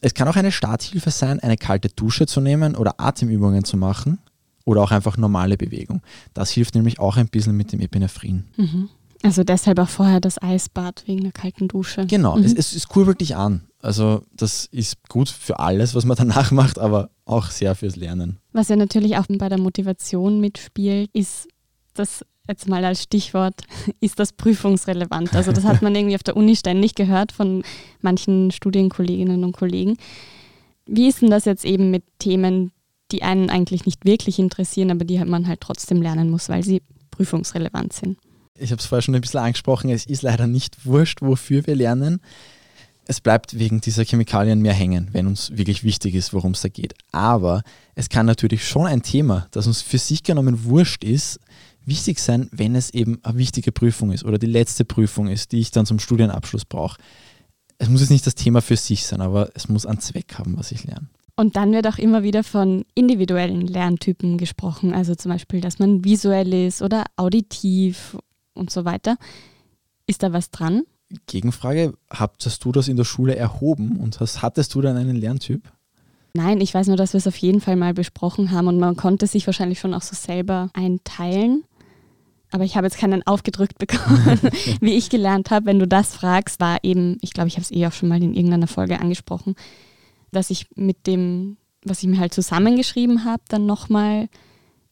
Es 0.00 0.14
kann 0.14 0.28
auch 0.28 0.36
eine 0.36 0.52
Starthilfe 0.52 1.10
sein, 1.10 1.40
eine 1.40 1.56
kalte 1.56 1.88
Dusche 1.88 2.26
zu 2.26 2.40
nehmen 2.40 2.74
oder 2.74 3.00
Atemübungen 3.00 3.64
zu 3.64 3.76
machen 3.76 4.18
oder 4.64 4.82
auch 4.82 4.90
einfach 4.90 5.16
normale 5.16 5.56
Bewegung. 5.56 6.02
Das 6.34 6.50
hilft 6.50 6.74
nämlich 6.74 6.98
auch 6.98 7.16
ein 7.16 7.28
bisschen 7.28 7.56
mit 7.56 7.72
dem 7.72 7.80
Epinephrin. 7.80 8.44
Mhm. 8.56 8.88
Also 9.22 9.44
deshalb 9.44 9.78
auch 9.78 9.88
vorher 9.88 10.20
das 10.20 10.40
Eisbad 10.40 11.02
wegen 11.06 11.22
der 11.22 11.32
kalten 11.32 11.68
Dusche. 11.68 12.06
Genau, 12.06 12.36
mhm. 12.36 12.44
es, 12.44 12.54
es, 12.54 12.74
es 12.74 12.88
kurbelt 12.88 13.20
dich 13.20 13.36
an. 13.36 13.62
Also 13.82 14.22
das 14.32 14.66
ist 14.72 15.08
gut 15.08 15.28
für 15.28 15.58
alles, 15.58 15.94
was 15.94 16.04
man 16.04 16.16
danach 16.16 16.50
macht, 16.50 16.78
aber 16.78 17.10
auch 17.26 17.50
sehr 17.50 17.74
fürs 17.74 17.96
Lernen. 17.96 18.38
Was 18.52 18.68
ja 18.68 18.76
natürlich 18.76 19.16
auch 19.16 19.26
bei 19.28 19.48
der 19.48 19.58
Motivation 19.58 20.40
mitspielt, 20.40 21.10
ist 21.12 21.48
das 21.94 22.24
jetzt 22.50 22.68
mal 22.68 22.84
als 22.84 23.02
Stichwort, 23.02 23.62
ist 24.00 24.18
das 24.18 24.32
prüfungsrelevant? 24.32 25.34
Also 25.34 25.52
das 25.52 25.64
hat 25.64 25.82
man 25.82 25.94
irgendwie 25.94 26.16
auf 26.16 26.22
der 26.22 26.36
Uni 26.36 26.56
ständig 26.56 26.94
gehört 26.94 27.32
von 27.32 27.62
manchen 28.00 28.50
Studienkolleginnen 28.50 29.44
und 29.44 29.52
Kollegen. 29.52 29.96
Wie 30.86 31.08
ist 31.08 31.22
denn 31.22 31.30
das 31.30 31.44
jetzt 31.44 31.64
eben 31.64 31.90
mit 31.90 32.04
Themen, 32.18 32.72
die 33.12 33.22
einen 33.22 33.50
eigentlich 33.50 33.86
nicht 33.86 34.04
wirklich 34.04 34.38
interessieren, 34.38 34.90
aber 34.90 35.04
die 35.04 35.18
man 35.24 35.46
halt 35.46 35.60
trotzdem 35.60 36.02
lernen 36.02 36.30
muss, 36.30 36.48
weil 36.48 36.64
sie 36.64 36.82
prüfungsrelevant 37.10 37.92
sind? 37.92 38.18
Ich 38.58 38.72
habe 38.72 38.80
es 38.80 38.86
vorher 38.86 39.02
schon 39.02 39.14
ein 39.14 39.20
bisschen 39.20 39.40
angesprochen, 39.40 39.90
es 39.90 40.04
ist 40.04 40.22
leider 40.22 40.46
nicht 40.46 40.84
wurscht, 40.84 41.22
wofür 41.22 41.66
wir 41.66 41.76
lernen 41.76 42.20
es 43.10 43.20
bleibt 43.20 43.58
wegen 43.58 43.80
dieser 43.80 44.04
Chemikalien 44.04 44.60
mehr 44.60 44.72
hängen, 44.72 45.08
wenn 45.10 45.26
uns 45.26 45.50
wirklich 45.56 45.82
wichtig 45.82 46.14
ist, 46.14 46.32
worum 46.32 46.52
es 46.52 46.60
da 46.60 46.68
geht. 46.68 46.94
Aber 47.10 47.62
es 47.96 48.08
kann 48.08 48.24
natürlich 48.24 48.64
schon 48.64 48.86
ein 48.86 49.02
Thema, 49.02 49.48
das 49.50 49.66
uns 49.66 49.82
für 49.82 49.98
sich 49.98 50.22
genommen 50.22 50.62
wurscht 50.62 51.02
ist, 51.02 51.40
wichtig 51.84 52.20
sein, 52.20 52.48
wenn 52.52 52.74
es 52.74 52.90
eben 52.90 53.18
eine 53.22 53.38
wichtige 53.38 53.72
Prüfung 53.72 54.12
ist 54.12 54.24
oder 54.24 54.38
die 54.38 54.46
letzte 54.46 54.84
Prüfung 54.84 55.28
ist, 55.28 55.52
die 55.52 55.60
ich 55.60 55.70
dann 55.70 55.86
zum 55.86 55.98
Studienabschluss 55.98 56.64
brauche. 56.64 57.00
Es 57.78 57.88
muss 57.88 58.00
jetzt 58.00 58.10
nicht 58.10 58.26
das 58.26 58.34
Thema 58.34 58.60
für 58.60 58.76
sich 58.76 59.06
sein, 59.06 59.20
aber 59.20 59.50
es 59.54 59.68
muss 59.68 59.86
einen 59.86 60.00
Zweck 60.00 60.38
haben, 60.38 60.58
was 60.58 60.72
ich 60.72 60.84
lerne. 60.84 61.08
Und 61.36 61.56
dann 61.56 61.72
wird 61.72 61.86
auch 61.86 61.96
immer 61.96 62.22
wieder 62.22 62.44
von 62.44 62.84
individuellen 62.94 63.66
Lerntypen 63.66 64.36
gesprochen, 64.36 64.92
also 64.92 65.14
zum 65.14 65.30
Beispiel, 65.30 65.62
dass 65.62 65.78
man 65.78 66.04
visuell 66.04 66.52
ist 66.52 66.82
oder 66.82 67.04
auditiv 67.16 68.18
und 68.52 68.70
so 68.70 68.84
weiter. 68.84 69.16
Ist 70.06 70.22
da 70.22 70.34
was 70.34 70.50
dran? 70.50 70.82
Gegenfrage, 71.26 71.94
hast 72.10 72.64
du 72.64 72.72
das 72.72 72.88
in 72.88 72.96
der 72.96 73.04
Schule 73.04 73.34
erhoben 73.34 73.96
und 73.96 74.20
hast, 74.20 74.42
hattest 74.42 74.74
du 74.74 74.80
dann 74.80 74.96
einen 74.96 75.16
Lerntyp? 75.16 75.62
Nein, 76.34 76.60
ich 76.60 76.74
weiß 76.74 76.86
nur, 76.86 76.96
dass 76.96 77.14
wir 77.14 77.18
es 77.18 77.26
auf 77.26 77.36
jeden 77.36 77.60
Fall 77.60 77.76
mal 77.76 77.94
besprochen 77.94 78.52
haben 78.52 78.68
und 78.68 78.78
man 78.78 78.96
konnte 78.96 79.26
sich 79.26 79.46
wahrscheinlich 79.46 79.80
schon 79.80 79.94
auch 79.94 80.02
so 80.02 80.14
selber 80.14 80.70
einteilen. 80.74 81.64
Aber 82.50 82.64
ich 82.64 82.76
habe 82.76 82.86
jetzt 82.86 82.98
keinen 82.98 83.26
aufgedrückt 83.26 83.78
bekommen, 83.78 84.40
wie 84.80 84.94
ich 84.94 85.10
gelernt 85.10 85.50
habe. 85.50 85.66
Wenn 85.66 85.78
du 85.78 85.86
das 85.86 86.14
fragst, 86.14 86.60
war 86.60 86.78
eben, 86.82 87.16
ich 87.20 87.32
glaube, 87.32 87.48
ich 87.48 87.54
habe 87.54 87.62
es 87.62 87.70
eh 87.70 87.86
auch 87.86 87.92
schon 87.92 88.08
mal 88.08 88.22
in 88.22 88.34
irgendeiner 88.34 88.66
Folge 88.66 89.00
angesprochen, 89.00 89.54
dass 90.32 90.50
ich 90.50 90.66
mit 90.74 91.06
dem, 91.06 91.56
was 91.84 92.02
ich 92.02 92.08
mir 92.08 92.18
halt 92.18 92.34
zusammengeschrieben 92.34 93.24
habe, 93.24 93.42
dann 93.48 93.66
nochmal 93.66 94.28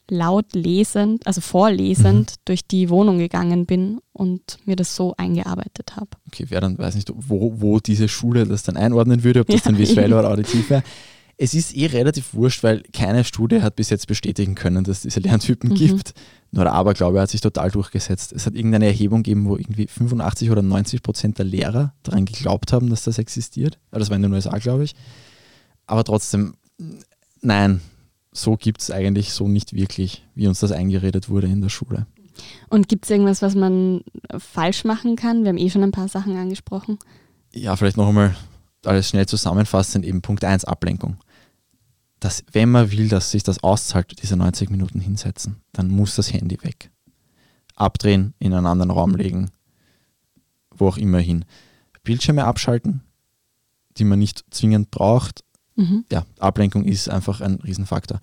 laut 0.09 0.53
lesend, 0.53 1.25
also 1.27 1.41
vorlesend, 1.41 2.31
mhm. 2.31 2.41
durch 2.45 2.65
die 2.65 2.89
Wohnung 2.89 3.19
gegangen 3.19 3.65
bin 3.65 3.99
und 4.11 4.57
mir 4.65 4.75
das 4.75 4.95
so 4.95 5.13
eingearbeitet 5.17 5.95
habe. 5.95 6.09
Okay, 6.27 6.45
wer 6.49 6.61
dann 6.61 6.77
weiß 6.77 6.95
nicht, 6.95 7.11
wo, 7.15 7.53
wo 7.61 7.79
diese 7.79 8.07
Schule 8.07 8.45
das 8.45 8.63
dann 8.63 8.77
einordnen 8.77 9.23
würde, 9.23 9.41
ob 9.41 9.47
das 9.47 9.63
ja, 9.63 9.71
dann 9.71 9.77
visuell 9.77 10.13
oder 10.13 10.29
auditiv 10.31 10.69
wäre. 10.69 10.83
Es 11.41 11.53
ist 11.53 11.73
eh 11.73 11.85
relativ 11.85 12.33
wurscht, 12.33 12.63
weil 12.63 12.83
keine 12.91 13.23
Studie 13.23 13.61
hat 13.61 13.77
bis 13.77 13.89
jetzt 13.89 14.07
bestätigen 14.07 14.55
können, 14.55 14.83
dass 14.83 14.97
es 14.97 15.03
diese 15.03 15.21
Lerntypen 15.21 15.69
mhm. 15.69 15.75
gibt. 15.75 16.13
Nur 16.51 16.65
der 16.65 16.73
Aberglaube 16.73 17.21
hat 17.21 17.29
sich 17.29 17.39
total 17.39 17.71
durchgesetzt. 17.71 18.33
Es 18.33 18.45
hat 18.45 18.55
irgendeine 18.55 18.87
Erhebung 18.87 19.23
gegeben, 19.23 19.47
wo 19.47 19.55
irgendwie 19.55 19.87
85 19.87 20.51
oder 20.51 20.61
90 20.61 21.01
Prozent 21.01 21.37
der 21.37 21.45
Lehrer 21.45 21.93
daran 22.03 22.25
geglaubt 22.25 22.73
haben, 22.73 22.89
dass 22.89 23.03
das 23.03 23.19
existiert. 23.19 23.79
Das 23.91 24.09
war 24.09 24.17
in 24.17 24.23
den 24.23 24.33
USA, 24.33 24.57
glaube 24.57 24.83
ich. 24.83 24.95
Aber 25.87 26.03
trotzdem, 26.03 26.55
nein, 27.41 27.79
so 28.33 28.57
gibt 28.57 28.81
es 28.81 28.91
eigentlich 28.91 29.31
so 29.31 29.47
nicht 29.47 29.71
wirklich, 29.71 30.25
wie 30.35 30.47
uns 30.47 30.59
das 30.59 30.73
eingeredet 30.73 31.29
wurde 31.29 31.47
in 31.47 31.61
der 31.61 31.69
Schule. 31.69 32.05
Und 32.67 32.89
gibt 32.89 33.05
es 33.05 33.11
irgendwas, 33.11 33.41
was 33.41 33.55
man 33.55 34.01
falsch 34.37 34.83
machen 34.83 35.15
kann? 35.15 35.43
Wir 35.43 35.49
haben 35.49 35.57
eh 35.57 35.69
schon 35.69 35.83
ein 35.83 35.91
paar 35.91 36.09
Sachen 36.09 36.35
angesprochen. 36.35 36.99
Ja, 37.53 37.77
vielleicht 37.77 37.95
noch 37.95 38.09
einmal 38.09 38.35
alles 38.85 39.09
schnell 39.09 39.25
zusammenfassend, 39.25 40.05
eben 40.05 40.21
Punkt 40.21 40.43
1, 40.43 40.65
Ablenkung. 40.65 41.17
Dass, 42.19 42.43
wenn 42.51 42.69
man 42.69 42.91
will, 42.91 43.07
dass 43.07 43.31
sich 43.31 43.43
das 43.43 43.63
auszahlt, 43.63 44.21
diese 44.21 44.35
90 44.35 44.69
Minuten 44.69 44.99
hinsetzen, 44.99 45.61
dann 45.71 45.89
muss 45.89 46.15
das 46.15 46.33
Handy 46.33 46.61
weg. 46.63 46.91
Abdrehen, 47.75 48.33
in 48.39 48.53
einen 48.53 48.65
anderen 48.65 48.91
Raum 48.91 49.15
legen, 49.15 49.51
wo 50.75 50.89
auch 50.89 50.97
immer 50.97 51.19
hin. 51.19 51.45
Bildschirme 52.03 52.43
abschalten, 52.43 53.01
die 53.97 54.03
man 54.03 54.19
nicht 54.19 54.43
zwingend 54.51 54.91
braucht. 54.91 55.43
Mhm. 55.75 56.05
Ja, 56.11 56.25
Ablenkung 56.39 56.83
ist 56.83 57.09
einfach 57.09 57.39
ein 57.39 57.55
Riesenfaktor. 57.55 58.19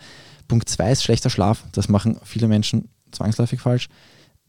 Punkt 0.46 0.68
2 0.68 0.92
ist 0.92 1.02
schlechter 1.02 1.30
Schlaf. 1.30 1.64
Das 1.72 1.88
machen 1.88 2.18
viele 2.22 2.48
Menschen 2.48 2.88
zwangsläufig 3.12 3.60
falsch. 3.60 3.88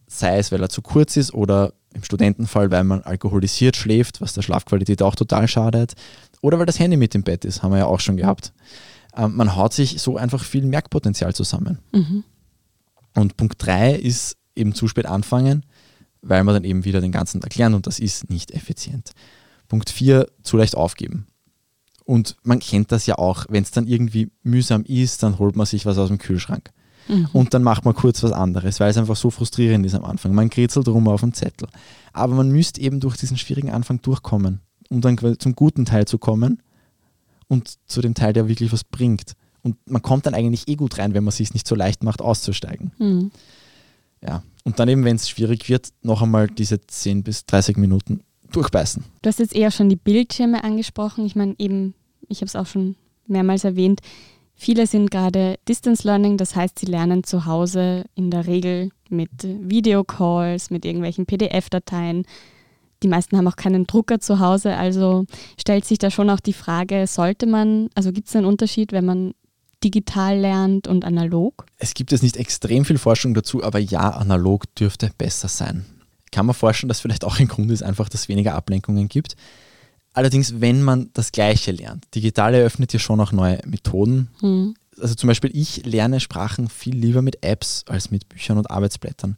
Sei 0.07 0.37
es, 0.37 0.51
weil 0.51 0.61
er 0.61 0.69
zu 0.69 0.81
kurz 0.81 1.17
ist 1.17 1.33
oder 1.33 1.73
im 1.93 2.03
Studentenfall, 2.03 2.71
weil 2.71 2.83
man 2.83 3.01
alkoholisiert 3.01 3.75
schläft, 3.75 4.21
was 4.21 4.33
der 4.33 4.41
Schlafqualität 4.41 5.01
auch 5.01 5.15
total 5.15 5.47
schadet. 5.47 5.93
Oder 6.41 6.59
weil 6.59 6.65
das 6.65 6.79
Handy 6.79 6.97
mit 6.97 7.15
im 7.15 7.23
Bett 7.23 7.45
ist, 7.45 7.63
haben 7.63 7.71
wir 7.71 7.79
ja 7.79 7.85
auch 7.85 7.99
schon 7.99 8.17
gehabt. 8.17 8.53
Ähm, 9.17 9.35
man 9.35 9.55
haut 9.55 9.73
sich 9.73 9.99
so 9.99 10.15
einfach 10.15 10.43
viel 10.43 10.65
Merkpotenzial 10.65 11.33
zusammen. 11.35 11.79
Mhm. 11.91 12.23
Und 13.15 13.35
Punkt 13.35 13.55
3 13.57 13.95
ist 13.95 14.37
eben 14.55 14.73
zu 14.73 14.87
spät 14.87 15.07
anfangen, 15.07 15.65
weil 16.21 16.43
man 16.43 16.53
dann 16.53 16.63
eben 16.63 16.85
wieder 16.85 17.01
den 17.01 17.11
ganzen 17.11 17.41
Tag 17.41 17.55
lernt 17.55 17.75
und 17.75 17.87
das 17.87 17.99
ist 17.99 18.29
nicht 18.29 18.51
effizient. 18.51 19.11
Punkt 19.67 19.89
4, 19.89 20.27
zu 20.43 20.57
leicht 20.57 20.75
aufgeben. 20.75 21.27
Und 22.05 22.37
man 22.43 22.59
kennt 22.59 22.91
das 22.91 23.05
ja 23.05 23.17
auch, 23.17 23.45
wenn 23.49 23.63
es 23.63 23.71
dann 23.71 23.87
irgendwie 23.87 24.31
mühsam 24.43 24.83
ist, 24.83 25.23
dann 25.23 25.39
holt 25.39 25.57
man 25.57 25.65
sich 25.65 25.85
was 25.85 25.97
aus 25.97 26.07
dem 26.07 26.19
Kühlschrank. 26.19 26.71
Mhm. 27.09 27.27
Und 27.33 27.53
dann 27.53 27.63
macht 27.63 27.85
man 27.85 27.95
kurz 27.95 28.23
was 28.23 28.31
anderes, 28.31 28.79
weil 28.79 28.91
es 28.91 28.97
einfach 28.97 29.15
so 29.15 29.29
frustrierend 29.29 29.85
ist 29.85 29.95
am 29.95 30.05
Anfang. 30.05 30.33
Man 30.33 30.49
kritzelt 30.49 30.87
rum 30.87 31.07
auf 31.07 31.21
dem 31.21 31.33
Zettel. 31.33 31.67
Aber 32.13 32.35
man 32.35 32.49
müsste 32.49 32.79
eben 32.81 32.99
durch 32.99 33.17
diesen 33.17 33.37
schwierigen 33.37 33.71
Anfang 33.71 34.01
durchkommen, 34.01 34.61
um 34.89 35.01
dann 35.01 35.17
zum 35.39 35.55
guten 35.55 35.85
Teil 35.85 36.05
zu 36.05 36.17
kommen 36.17 36.61
und 37.47 37.75
zu 37.85 38.01
dem 38.01 38.13
Teil, 38.13 38.33
der 38.33 38.47
wirklich 38.47 38.71
was 38.71 38.83
bringt. 38.83 39.33
Und 39.63 39.75
man 39.89 40.01
kommt 40.01 40.25
dann 40.25 40.33
eigentlich 40.33 40.67
eh 40.67 40.75
gut 40.75 40.97
rein, 40.97 41.13
wenn 41.13 41.23
man 41.23 41.29
es 41.29 41.37
sich 41.37 41.53
nicht 41.53 41.67
so 41.67 41.75
leicht 41.75 42.03
macht, 42.03 42.21
auszusteigen. 42.21 42.91
Mhm. 42.97 43.31
Ja. 44.21 44.43
Und 44.63 44.79
dann 44.79 44.89
eben, 44.89 45.03
wenn 45.03 45.15
es 45.15 45.29
schwierig 45.29 45.69
wird, 45.69 45.89
noch 46.01 46.21
einmal 46.21 46.47
diese 46.47 46.79
10 46.81 47.23
bis 47.23 47.45
30 47.45 47.77
Minuten 47.77 48.21
durchbeißen. 48.51 49.03
Du 49.21 49.27
hast 49.29 49.39
jetzt 49.39 49.55
eher 49.55 49.71
schon 49.71 49.89
die 49.89 49.95
Bildschirme 49.95 50.63
angesprochen. 50.63 51.25
Ich 51.25 51.35
meine, 51.35 51.55
eben, 51.57 51.93
ich 52.27 52.37
habe 52.37 52.47
es 52.47 52.55
auch 52.55 52.65
schon 52.65 52.95
mehrmals 53.27 53.63
erwähnt, 53.63 54.01
Viele 54.59 54.87
sind 54.87 55.11
gerade 55.11 55.59
Distance 55.69 56.05
Learning, 56.05 56.37
das 56.37 56.55
heißt, 56.55 56.79
sie 56.79 56.87
lernen 56.87 57.23
zu 57.23 57.45
Hause 57.45 58.05
in 58.15 58.31
der 58.31 58.47
Regel 58.47 58.89
mit 59.07 59.29
Videocalls, 59.43 60.71
mit 60.71 60.83
irgendwelchen 60.83 61.27
PDF-Dateien. 61.27 62.25
Die 63.03 63.07
meisten 63.07 63.37
haben 63.37 63.47
auch 63.47 63.55
keinen 63.55 63.85
Drucker 63.85 64.19
zu 64.19 64.39
Hause, 64.39 64.75
also 64.75 65.25
stellt 65.59 65.85
sich 65.85 65.99
da 65.99 66.09
schon 66.09 66.29
auch 66.29 66.39
die 66.39 66.53
Frage, 66.53 67.05
sollte 67.07 67.45
man, 67.45 67.89
also 67.95 68.11
gibt 68.11 68.27
es 68.27 68.35
einen 68.35 68.45
Unterschied, 68.45 68.91
wenn 68.91 69.05
man 69.05 69.33
digital 69.83 70.37
lernt 70.37 70.87
und 70.87 71.05
analog? 71.05 71.65
Es 71.77 71.93
gibt 71.93 72.11
jetzt 72.11 72.23
nicht 72.23 72.37
extrem 72.37 72.85
viel 72.85 72.97
Forschung 72.97 73.33
dazu, 73.33 73.63
aber 73.63 73.79
ja, 73.79 74.09
analog 74.09 74.73
dürfte 74.75 75.11
besser 75.17 75.47
sein. 75.47 75.85
Kann 76.31 76.45
man 76.45 76.55
vorstellen, 76.55 76.89
dass 76.89 76.99
vielleicht 76.99 77.23
auch 77.23 77.39
ein 77.39 77.47
Grund 77.47 77.71
ist 77.71 77.83
einfach, 77.83 78.09
dass 78.09 78.21
es 78.21 78.29
weniger 78.29 78.55
Ablenkungen 78.55 79.07
gibt. 79.07 79.35
Allerdings, 80.13 80.59
wenn 80.59 80.81
man 80.81 81.11
das 81.13 81.31
Gleiche 81.31 81.71
lernt. 81.71 82.03
Digital 82.15 82.55
eröffnet 82.55 82.91
ja 82.91 82.99
schon 82.99 83.19
auch 83.19 83.31
neue 83.31 83.59
Methoden. 83.65 84.29
Mhm. 84.41 84.73
Also 84.99 85.13
zum 85.13 85.27
Beispiel, 85.27 85.51
ich 85.53 85.85
lerne 85.85 86.19
Sprachen 86.19 86.69
viel 86.69 86.95
lieber 86.95 87.21
mit 87.21 87.43
Apps 87.43 87.85
als 87.87 88.09
mit 88.09 88.27
Büchern 88.27 88.57
und 88.57 88.71
Arbeitsblättern. 88.71 89.37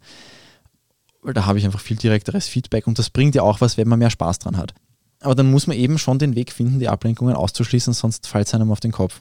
Weil 1.21 1.33
da 1.33 1.45
habe 1.45 1.59
ich 1.59 1.65
einfach 1.65 1.79
viel 1.79 1.97
direkteres 1.97 2.47
Feedback 2.47 2.87
und 2.87 2.97
das 2.97 3.09
bringt 3.09 3.35
ja 3.35 3.41
auch 3.41 3.61
was, 3.61 3.77
wenn 3.77 3.87
man 3.87 3.99
mehr 3.99 4.09
Spaß 4.09 4.39
dran 4.39 4.57
hat. 4.57 4.73
Aber 5.21 5.35
dann 5.35 5.51
muss 5.51 5.67
man 5.67 5.75
eben 5.75 5.97
schon 5.97 6.17
den 6.17 6.35
Weg 6.35 6.51
finden, 6.51 6.79
die 6.79 6.87
Ablenkungen 6.87 7.35
auszuschließen, 7.35 7.93
sonst 7.93 8.27
fällt 8.27 8.47
es 8.47 8.53
einem 8.53 8.71
auf 8.71 8.79
den 8.79 8.91
Kopf. 8.91 9.19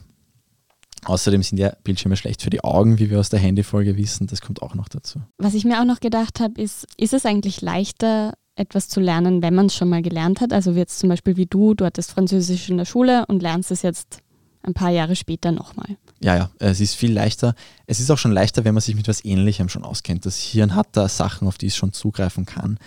Außerdem 1.05 1.43
sind 1.43 1.57
ja 1.57 1.73
Bildschirme 1.83 2.17
schlecht 2.17 2.41
für 2.41 2.49
die 2.49 2.63
Augen, 2.63 2.99
wie 2.99 3.09
wir 3.09 3.19
aus 3.19 3.29
der 3.29 3.39
Handyfolge 3.39 3.97
wissen. 3.97 4.27
Das 4.27 4.41
kommt 4.41 4.61
auch 4.61 4.75
noch 4.75 4.89
dazu. 4.89 5.21
Was 5.37 5.53
ich 5.53 5.63
mir 5.65 5.79
auch 5.79 5.85
noch 5.85 5.99
gedacht 5.99 6.39
habe, 6.39 6.61
ist, 6.61 6.87
ist 6.97 7.13
es 7.13 7.25
eigentlich 7.25 7.61
leichter, 7.61 8.33
etwas 8.55 8.89
zu 8.89 8.99
lernen, 8.99 9.41
wenn 9.41 9.55
man 9.55 9.67
es 9.67 9.75
schon 9.75 9.89
mal 9.89 10.01
gelernt 10.01 10.41
hat. 10.41 10.51
Also 10.51 10.71
jetzt 10.71 10.99
zum 10.99 11.09
Beispiel 11.09 11.37
wie 11.37 11.45
du, 11.45 11.73
du 11.73 11.85
hattest 11.85 12.11
Französisch 12.11 12.69
in 12.69 12.77
der 12.77 12.85
Schule 12.85 13.25
und 13.27 13.41
lernst 13.41 13.71
es 13.71 13.81
jetzt 13.81 14.19
ein 14.61 14.73
paar 14.73 14.89
Jahre 14.89 15.15
später 15.15 15.51
nochmal. 15.51 15.97
Ja, 16.21 16.35
ja, 16.35 16.51
es 16.59 16.81
ist 16.81 16.95
viel 16.95 17.13
leichter. 17.13 17.55
Es 17.85 17.99
ist 17.99 18.11
auch 18.11 18.17
schon 18.17 18.31
leichter, 18.31 18.65
wenn 18.65 18.73
man 18.73 18.81
sich 18.81 18.95
mit 18.95 19.05
etwas 19.05 19.23
Ähnlichem 19.23 19.69
schon 19.69 19.83
auskennt. 19.83 20.25
Das 20.25 20.37
Hirn 20.37 20.75
hat 20.75 20.87
da 20.91 21.07
Sachen, 21.07 21.47
auf 21.47 21.57
die 21.57 21.67
es 21.67 21.75
schon 21.75 21.93
zugreifen 21.93 22.45
kann. 22.45 22.77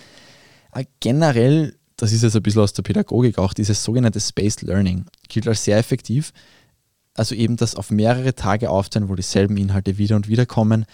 Aber 0.71 0.85
generell, 1.01 1.77
das 1.97 2.13
ist 2.13 2.23
jetzt 2.23 2.37
ein 2.37 2.43
bisschen 2.43 2.63
aus 2.63 2.75
der 2.75 2.83
Pädagogik 2.83 3.39
auch, 3.39 3.55
dieses 3.55 3.83
sogenannte 3.83 4.21
Spaced 4.21 4.63
Learning 4.63 5.07
gilt 5.29 5.49
als 5.49 5.65
sehr 5.65 5.79
effektiv. 5.79 6.33
Also 7.15 7.35
eben 7.35 7.57
das 7.57 7.75
auf 7.75 7.91
mehrere 7.91 8.35
Tage 8.35 8.71
aufteilen, 8.71 9.09
wo 9.09 9.15
dieselben 9.15 9.57
Inhalte 9.57 9.99
wieder 9.99 10.17
und 10.17 10.29
wieder 10.29 10.47
kommen, 10.47 10.87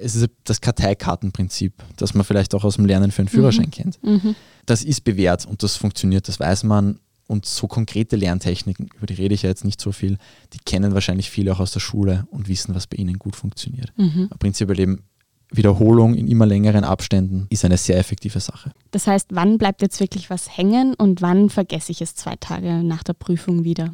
es 0.00 0.16
ist 0.16 0.30
das 0.44 0.60
Karteikartenprinzip, 0.60 1.74
das 1.96 2.14
man 2.14 2.24
vielleicht 2.24 2.54
auch 2.54 2.64
aus 2.64 2.76
dem 2.76 2.86
Lernen 2.86 3.10
für 3.10 3.22
einen 3.22 3.28
Führerschein 3.28 3.66
mhm. 3.66 3.70
kennt. 3.70 4.02
Mhm. 4.02 4.34
Das 4.66 4.82
ist 4.82 5.04
bewährt 5.04 5.46
und 5.46 5.62
das 5.62 5.76
funktioniert, 5.76 6.28
das 6.28 6.40
weiß 6.40 6.64
man. 6.64 6.98
Und 7.30 7.46
so 7.46 7.68
konkrete 7.68 8.16
Lerntechniken, 8.16 8.88
über 8.96 9.06
die 9.06 9.14
rede 9.14 9.34
ich 9.34 9.42
ja 9.42 9.48
jetzt 9.48 9.64
nicht 9.64 9.80
so 9.80 9.92
viel, 9.92 10.18
die 10.52 10.58
kennen 10.58 10.94
wahrscheinlich 10.94 11.30
viele 11.30 11.52
auch 11.52 11.60
aus 11.60 11.70
der 11.70 11.78
Schule 11.78 12.26
und 12.30 12.48
wissen, 12.48 12.74
was 12.74 12.88
bei 12.88 12.96
ihnen 12.96 13.20
gut 13.20 13.36
funktioniert. 13.36 13.92
Mhm. 13.96 14.28
Prinzipiell 14.40 14.80
eben 14.80 15.04
Wiederholung 15.52 16.14
in 16.14 16.26
immer 16.26 16.46
längeren 16.46 16.82
Abständen 16.82 17.46
ist 17.50 17.64
eine 17.64 17.76
sehr 17.76 17.98
effektive 17.98 18.40
Sache. 18.40 18.72
Das 18.90 19.06
heißt, 19.06 19.28
wann 19.30 19.58
bleibt 19.58 19.82
jetzt 19.82 20.00
wirklich 20.00 20.28
was 20.28 20.56
hängen 20.56 20.94
und 20.94 21.22
wann 21.22 21.50
vergesse 21.50 21.92
ich 21.92 22.02
es 22.02 22.14
zwei 22.16 22.34
Tage 22.36 22.82
nach 22.82 23.02
der 23.04 23.14
Prüfung 23.14 23.64
wieder? 23.64 23.92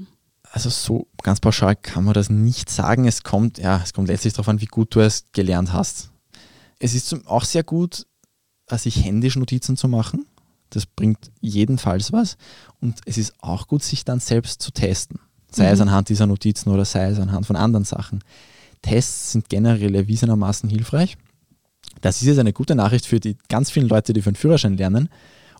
also 0.53 0.71
so 0.71 1.07
ganz 1.23 1.41
pauschal 1.41 1.77
kann 1.77 2.05
man 2.05 2.15
das 2.15 2.31
nicht 2.31 2.71
sagen. 2.71 3.07
Es 3.07 3.23
kommt, 3.23 3.59
ja, 3.59 3.81
es 3.83 3.93
kommt 3.93 4.09
letztlich 4.09 4.33
darauf 4.33 4.49
an, 4.49 4.61
wie 4.61 4.67
gut 4.67 4.95
du 4.95 5.01
es 5.01 5.27
gelernt 5.33 5.73
hast. 5.73 6.11
Es 6.79 6.95
ist 6.95 7.27
auch 7.27 7.45
sehr 7.45 7.63
gut, 7.63 8.07
sich 8.71 9.05
händisch 9.05 9.37
Notizen 9.37 9.77
zu 9.77 9.89
machen. 9.89 10.27
Das 10.71 10.87
bringt 10.87 11.31
jedenfalls 11.41 12.13
was. 12.13 12.37
Und 12.81 13.01
es 13.07 13.19
ist 13.19 13.35
auch 13.41 13.69
gut, 13.69 13.83
sich 13.83 14.05
dann 14.05 14.21
selbst 14.21 14.63
zu 14.63 14.71
testen. 14.71 15.21
Sei 15.51 15.67
mhm. 15.67 15.73
es 15.75 15.81
anhand 15.81 16.09
dieser 16.09 16.27
Notizen 16.27 16.71
oder 16.71 16.85
sei 16.85 17.07
es 17.09 17.19
anhand 17.19 17.47
von 17.47 17.57
anderen 17.57 17.85
Sachen. 17.85 18.23
Tests 18.83 19.33
sind 19.33 19.49
generell 19.49 19.95
erwiesenermaßen 19.95 20.69
hilfreich. 20.69 21.17
Das 22.01 22.21
ist 22.21 22.27
jetzt 22.29 22.39
eine 22.39 22.53
gute 22.53 22.75
Nachricht 22.75 23.07
für 23.07 23.21
die 23.21 23.37
ganz 23.49 23.71
vielen 23.71 23.89
Leute, 23.89 24.13
die 24.13 24.23
für 24.23 24.29
einen 24.29 24.37
Führerschein 24.37 24.77
lernen 24.77 25.09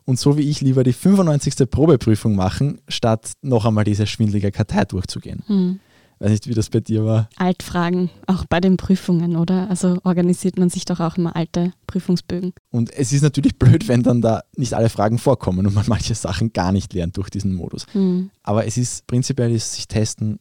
und 0.07 0.17
so 0.17 0.37
wie 0.37 0.49
ich 0.49 0.61
lieber 0.61 0.83
die 0.83 0.93
95. 0.93 1.69
Probeprüfung 1.69 2.35
machen, 2.35 2.79
statt 2.87 3.33
noch 3.41 3.65
einmal 3.65 3.83
diese 3.83 4.07
schwindelige 4.07 4.51
Kartei 4.51 4.85
durchzugehen. 4.85 5.43
Hm. 5.47 5.79
Weiß 6.19 6.31
nicht, 6.31 6.47
wie 6.47 6.53
das 6.53 6.69
bei 6.69 6.79
dir 6.79 7.05
war. 7.05 7.29
Altfragen, 7.35 8.09
auch 8.25 8.45
bei 8.45 8.59
den 8.59 8.77
Prüfungen, 8.77 9.35
oder? 9.35 9.69
Also 9.69 9.99
organisiert 10.03 10.57
man 10.57 10.69
sich 10.69 10.85
doch 10.85 10.99
auch 10.99 11.17
immer 11.17 11.35
alte 11.35 11.73
Prüfungsbögen. 11.85 12.53
Und 12.71 12.91
es 12.91 13.13
ist 13.13 13.21
natürlich 13.21 13.59
blöd, 13.59 13.87
wenn 13.87 14.01
dann 14.01 14.21
da 14.21 14.41
nicht 14.55 14.73
alle 14.73 14.89
Fragen 14.89 15.19
vorkommen 15.19 15.65
und 15.67 15.75
man 15.75 15.85
manche 15.87 16.15
Sachen 16.15 16.53
gar 16.53 16.71
nicht 16.71 16.93
lernt 16.93 17.17
durch 17.17 17.29
diesen 17.29 17.53
Modus. 17.53 17.85
Hm. 17.91 18.31
Aber 18.43 18.65
es 18.65 18.77
ist 18.77 19.05
prinzipiell 19.05 19.53
ist 19.53 19.73
sich 19.73 19.87
testen, 19.87 20.39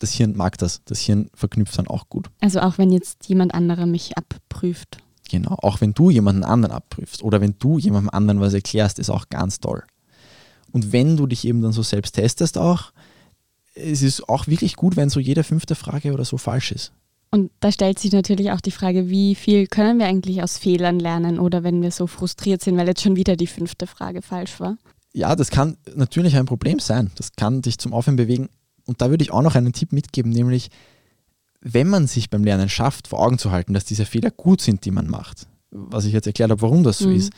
das 0.00 0.12
Hirn 0.12 0.36
mag 0.36 0.58
das. 0.58 0.82
Das 0.84 0.98
Hirn 0.98 1.30
verknüpft 1.34 1.78
dann 1.78 1.86
auch 1.86 2.08
gut. 2.08 2.28
Also 2.40 2.60
auch 2.60 2.76
wenn 2.76 2.90
jetzt 2.90 3.28
jemand 3.28 3.54
anderer 3.54 3.86
mich 3.86 4.18
abprüft. 4.18 4.98
Genau, 5.30 5.56
auch 5.62 5.80
wenn 5.80 5.94
du 5.94 6.10
jemanden 6.10 6.42
anderen 6.42 6.74
abprüfst 6.74 7.22
oder 7.22 7.40
wenn 7.40 7.54
du 7.58 7.78
jemandem 7.78 8.10
anderen 8.10 8.40
was 8.40 8.52
erklärst, 8.52 8.98
ist 8.98 9.10
auch 9.10 9.28
ganz 9.28 9.60
toll. 9.60 9.84
Und 10.72 10.92
wenn 10.92 11.16
du 11.16 11.26
dich 11.26 11.46
eben 11.46 11.62
dann 11.62 11.72
so 11.72 11.82
selbst 11.82 12.16
testest 12.16 12.58
auch, 12.58 12.92
es 13.74 14.02
ist 14.02 14.28
auch 14.28 14.46
wirklich 14.46 14.76
gut, 14.76 14.96
wenn 14.96 15.08
so 15.08 15.20
jede 15.20 15.44
fünfte 15.44 15.74
Frage 15.74 16.12
oder 16.12 16.24
so 16.24 16.36
falsch 16.36 16.72
ist. 16.72 16.92
Und 17.30 17.50
da 17.60 17.72
stellt 17.72 17.98
sich 17.98 18.12
natürlich 18.12 18.50
auch 18.50 18.60
die 18.60 18.70
Frage, 18.70 19.08
wie 19.08 19.34
viel 19.34 19.66
können 19.66 19.98
wir 19.98 20.06
eigentlich 20.06 20.42
aus 20.42 20.58
Fehlern 20.58 20.98
lernen 20.98 21.38
oder 21.38 21.64
wenn 21.64 21.80
wir 21.80 21.90
so 21.90 22.06
frustriert 22.06 22.62
sind, 22.62 22.76
weil 22.76 22.86
jetzt 22.86 23.00
schon 23.00 23.16
wieder 23.16 23.36
die 23.36 23.46
fünfte 23.46 23.86
Frage 23.86 24.20
falsch 24.20 24.60
war? 24.60 24.76
Ja, 25.14 25.34
das 25.34 25.50
kann 25.50 25.78
natürlich 25.94 26.36
ein 26.36 26.44
Problem 26.44 26.78
sein. 26.78 27.10
Das 27.16 27.32
kann 27.32 27.62
dich 27.62 27.78
zum 27.78 27.94
Aufhören 27.94 28.16
bewegen. 28.16 28.50
Und 28.84 29.00
da 29.00 29.08
würde 29.08 29.22
ich 29.22 29.30
auch 29.30 29.42
noch 29.42 29.54
einen 29.54 29.72
Tipp 29.72 29.92
mitgeben, 29.92 30.30
nämlich 30.30 30.68
wenn 31.62 31.88
man 31.88 32.06
sich 32.06 32.28
beim 32.28 32.44
Lernen 32.44 32.68
schafft, 32.68 33.08
vor 33.08 33.20
Augen 33.20 33.38
zu 33.38 33.50
halten, 33.52 33.72
dass 33.72 33.84
diese 33.84 34.04
Fehler 34.04 34.30
gut 34.30 34.60
sind, 34.60 34.84
die 34.84 34.90
man 34.90 35.08
macht, 35.08 35.46
was 35.70 36.04
ich 36.04 36.12
jetzt 36.12 36.26
erklärt 36.26 36.50
habe, 36.50 36.60
warum 36.60 36.82
das 36.82 36.98
so 36.98 37.08
mhm. 37.08 37.16
ist, 37.16 37.32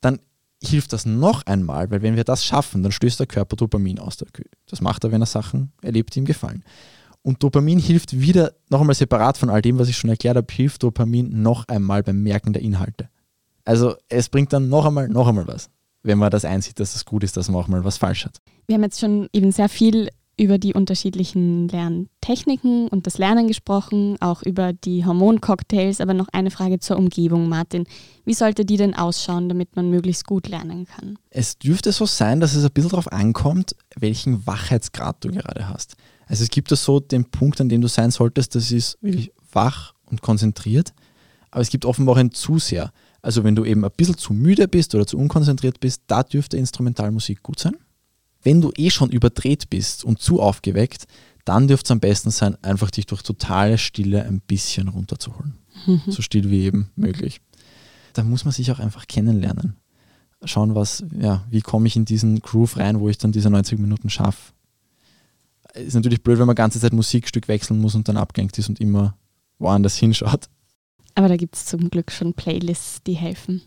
dann 0.00 0.18
hilft 0.66 0.92
das 0.92 1.06
noch 1.06 1.44
einmal, 1.46 1.90
weil 1.90 2.02
wenn 2.02 2.16
wir 2.16 2.24
das 2.24 2.44
schaffen, 2.44 2.82
dann 2.82 2.92
stößt 2.92 3.20
der 3.20 3.26
Körper 3.26 3.56
Dopamin 3.56 3.98
aus. 3.98 4.16
Das 4.68 4.80
macht 4.80 5.04
er, 5.04 5.12
wenn 5.12 5.22
er 5.22 5.26
Sachen 5.26 5.72
erlebt, 5.82 6.14
die 6.14 6.20
ihm 6.20 6.24
gefallen. 6.24 6.64
Und 7.22 7.42
Dopamin 7.42 7.78
hilft 7.78 8.20
wieder, 8.20 8.52
noch 8.68 8.80
einmal 8.80 8.94
separat 8.94 9.36
von 9.36 9.50
all 9.50 9.60
dem, 9.60 9.78
was 9.78 9.88
ich 9.88 9.96
schon 9.96 10.10
erklärt 10.10 10.36
habe, 10.36 10.52
hilft 10.52 10.82
Dopamin 10.82 11.42
noch 11.42 11.66
einmal 11.66 12.02
beim 12.02 12.22
Merken 12.22 12.52
der 12.52 12.62
Inhalte. 12.62 13.08
Also 13.64 13.96
es 14.08 14.28
bringt 14.28 14.52
dann 14.52 14.68
noch 14.68 14.86
einmal, 14.86 15.08
noch 15.08 15.26
einmal 15.26 15.48
was, 15.48 15.68
wenn 16.04 16.18
man 16.18 16.30
das 16.30 16.44
einsieht, 16.44 16.78
dass 16.78 16.94
es 16.94 17.04
gut 17.04 17.24
ist, 17.24 17.36
dass 17.36 17.48
man 17.48 17.60
auch 17.60 17.68
mal 17.68 17.84
was 17.84 17.96
falsch 17.96 18.24
hat. 18.24 18.40
Wir 18.68 18.74
haben 18.74 18.84
jetzt 18.84 19.00
schon 19.00 19.28
eben 19.32 19.50
sehr 19.50 19.68
viel 19.68 20.08
über 20.38 20.58
die 20.58 20.74
unterschiedlichen 20.74 21.68
Lerntechniken 21.68 22.88
und 22.88 23.06
das 23.06 23.16
Lernen 23.16 23.48
gesprochen, 23.48 24.16
auch 24.20 24.42
über 24.42 24.72
die 24.74 25.06
Hormoncocktails, 25.06 26.00
aber 26.00 26.12
noch 26.12 26.28
eine 26.32 26.50
Frage 26.50 26.78
zur 26.78 26.98
Umgebung, 26.98 27.48
Martin. 27.48 27.84
Wie 28.24 28.34
sollte 28.34 28.66
die 28.66 28.76
denn 28.76 28.94
ausschauen, 28.94 29.48
damit 29.48 29.76
man 29.76 29.88
möglichst 29.88 30.26
gut 30.26 30.48
lernen 30.48 30.86
kann? 30.86 31.18
Es 31.30 31.58
dürfte 31.58 31.90
so 31.92 32.04
sein, 32.04 32.40
dass 32.40 32.54
es 32.54 32.64
ein 32.64 32.70
bisschen 32.70 32.90
darauf 32.90 33.10
ankommt, 33.10 33.76
welchen 33.96 34.46
Wachheitsgrad 34.46 35.24
du 35.24 35.30
gerade 35.30 35.68
hast. 35.68 35.96
Also 36.26 36.44
es 36.44 36.50
gibt 36.50 36.70
da 36.70 36.76
so 36.76 37.00
den 37.00 37.24
Punkt, 37.24 37.60
an 37.60 37.68
dem 37.68 37.80
du 37.80 37.88
sein 37.88 38.10
solltest, 38.10 38.54
das 38.54 38.70
ist 38.72 38.98
wirklich 39.00 39.32
wach 39.52 39.94
und 40.06 40.20
konzentriert, 40.20 40.92
aber 41.50 41.62
es 41.62 41.70
gibt 41.70 41.86
offenbar 41.86 42.16
auch 42.16 42.18
ein 42.18 42.32
zu 42.32 42.58
sehr. 42.58 42.92
Also 43.22 43.42
wenn 43.42 43.56
du 43.56 43.64
eben 43.64 43.84
ein 43.84 43.90
bisschen 43.96 44.18
zu 44.18 44.34
müde 44.34 44.68
bist 44.68 44.94
oder 44.94 45.06
zu 45.06 45.16
unkonzentriert 45.16 45.80
bist, 45.80 46.02
da 46.08 46.22
dürfte 46.22 46.58
Instrumentalmusik 46.58 47.42
gut 47.42 47.58
sein. 47.58 47.76
Wenn 48.46 48.60
du 48.60 48.70
eh 48.76 48.90
schon 48.90 49.10
überdreht 49.10 49.70
bist 49.70 50.04
und 50.04 50.20
zu 50.20 50.40
aufgeweckt, 50.40 51.08
dann 51.44 51.66
dürfte 51.66 51.88
es 51.88 51.90
am 51.90 51.98
besten 51.98 52.30
sein, 52.30 52.56
einfach 52.62 52.92
dich 52.92 53.04
durch 53.04 53.22
totale 53.22 53.76
Stille 53.76 54.22
ein 54.22 54.40
bisschen 54.40 54.86
runterzuholen. 54.86 55.58
Mhm. 55.84 56.02
So 56.06 56.22
still 56.22 56.48
wie 56.48 56.62
eben 56.62 56.88
möglich. 56.94 57.40
Da 58.12 58.22
muss 58.22 58.44
man 58.44 58.52
sich 58.52 58.70
auch 58.70 58.78
einfach 58.78 59.08
kennenlernen. 59.08 59.74
Schauen, 60.44 60.76
was, 60.76 61.04
ja, 61.18 61.44
wie 61.50 61.60
komme 61.60 61.88
ich 61.88 61.96
in 61.96 62.04
diesen 62.04 62.38
Groove 62.38 62.76
rein, 62.76 63.00
wo 63.00 63.08
ich 63.08 63.18
dann 63.18 63.32
diese 63.32 63.50
90 63.50 63.80
Minuten 63.80 64.10
schaffe. 64.10 64.52
Ist 65.74 65.94
natürlich 65.94 66.22
blöd, 66.22 66.38
wenn 66.38 66.46
man 66.46 66.54
ganze 66.54 66.78
Zeit 66.78 66.92
Musikstück 66.92 67.48
wechseln 67.48 67.80
muss 67.80 67.96
und 67.96 68.06
dann 68.06 68.16
abgelenkt 68.16 68.56
ist 68.58 68.68
und 68.68 68.78
immer 68.78 69.16
woanders 69.58 69.96
hinschaut. 69.96 70.48
Aber 71.16 71.26
da 71.26 71.36
gibt 71.36 71.56
es 71.56 71.64
zum 71.64 71.90
Glück 71.90 72.12
schon 72.12 72.32
Playlists, 72.32 73.02
die 73.02 73.14
helfen. 73.14 73.62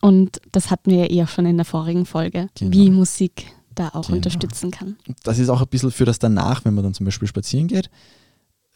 Und 0.00 0.40
das 0.52 0.70
hatten 0.70 0.90
wir 0.90 1.00
ja 1.00 1.10
eh 1.10 1.24
auch 1.24 1.28
schon 1.28 1.44
in 1.44 1.58
der 1.58 1.66
vorigen 1.66 2.06
Folge, 2.06 2.48
genau. 2.54 2.72
wie 2.72 2.88
Musik 2.88 3.52
da 3.80 3.88
auch 3.88 4.06
genau. 4.06 4.16
unterstützen 4.16 4.70
kann. 4.70 4.96
Das 5.22 5.38
ist 5.38 5.48
auch 5.48 5.60
ein 5.60 5.68
bisschen 5.68 5.90
für 5.90 6.04
das 6.04 6.18
danach, 6.18 6.64
wenn 6.64 6.74
man 6.74 6.84
dann 6.84 6.94
zum 6.94 7.06
Beispiel 7.06 7.28
spazieren 7.28 7.68
geht. 7.68 7.90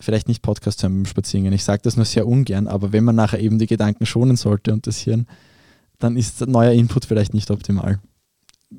Vielleicht 0.00 0.26
nicht 0.26 0.42
Podcast 0.42 0.82
hören 0.82 0.94
beim 0.94 1.06
Spazierengehen. 1.06 1.54
Ich 1.54 1.64
sage 1.64 1.82
das 1.82 1.96
nur 1.96 2.04
sehr 2.04 2.26
ungern, 2.26 2.66
aber 2.66 2.92
wenn 2.92 3.04
man 3.04 3.14
nachher 3.14 3.38
eben 3.38 3.58
die 3.58 3.66
Gedanken 3.66 4.06
schonen 4.06 4.36
sollte 4.36 4.72
und 4.72 4.86
das 4.86 4.98
Hirn, 4.98 5.26
dann 5.98 6.16
ist 6.16 6.40
der 6.40 6.48
neuer 6.48 6.72
Input 6.72 7.04
vielleicht 7.04 7.34
nicht 7.34 7.50
optimal. 7.50 8.00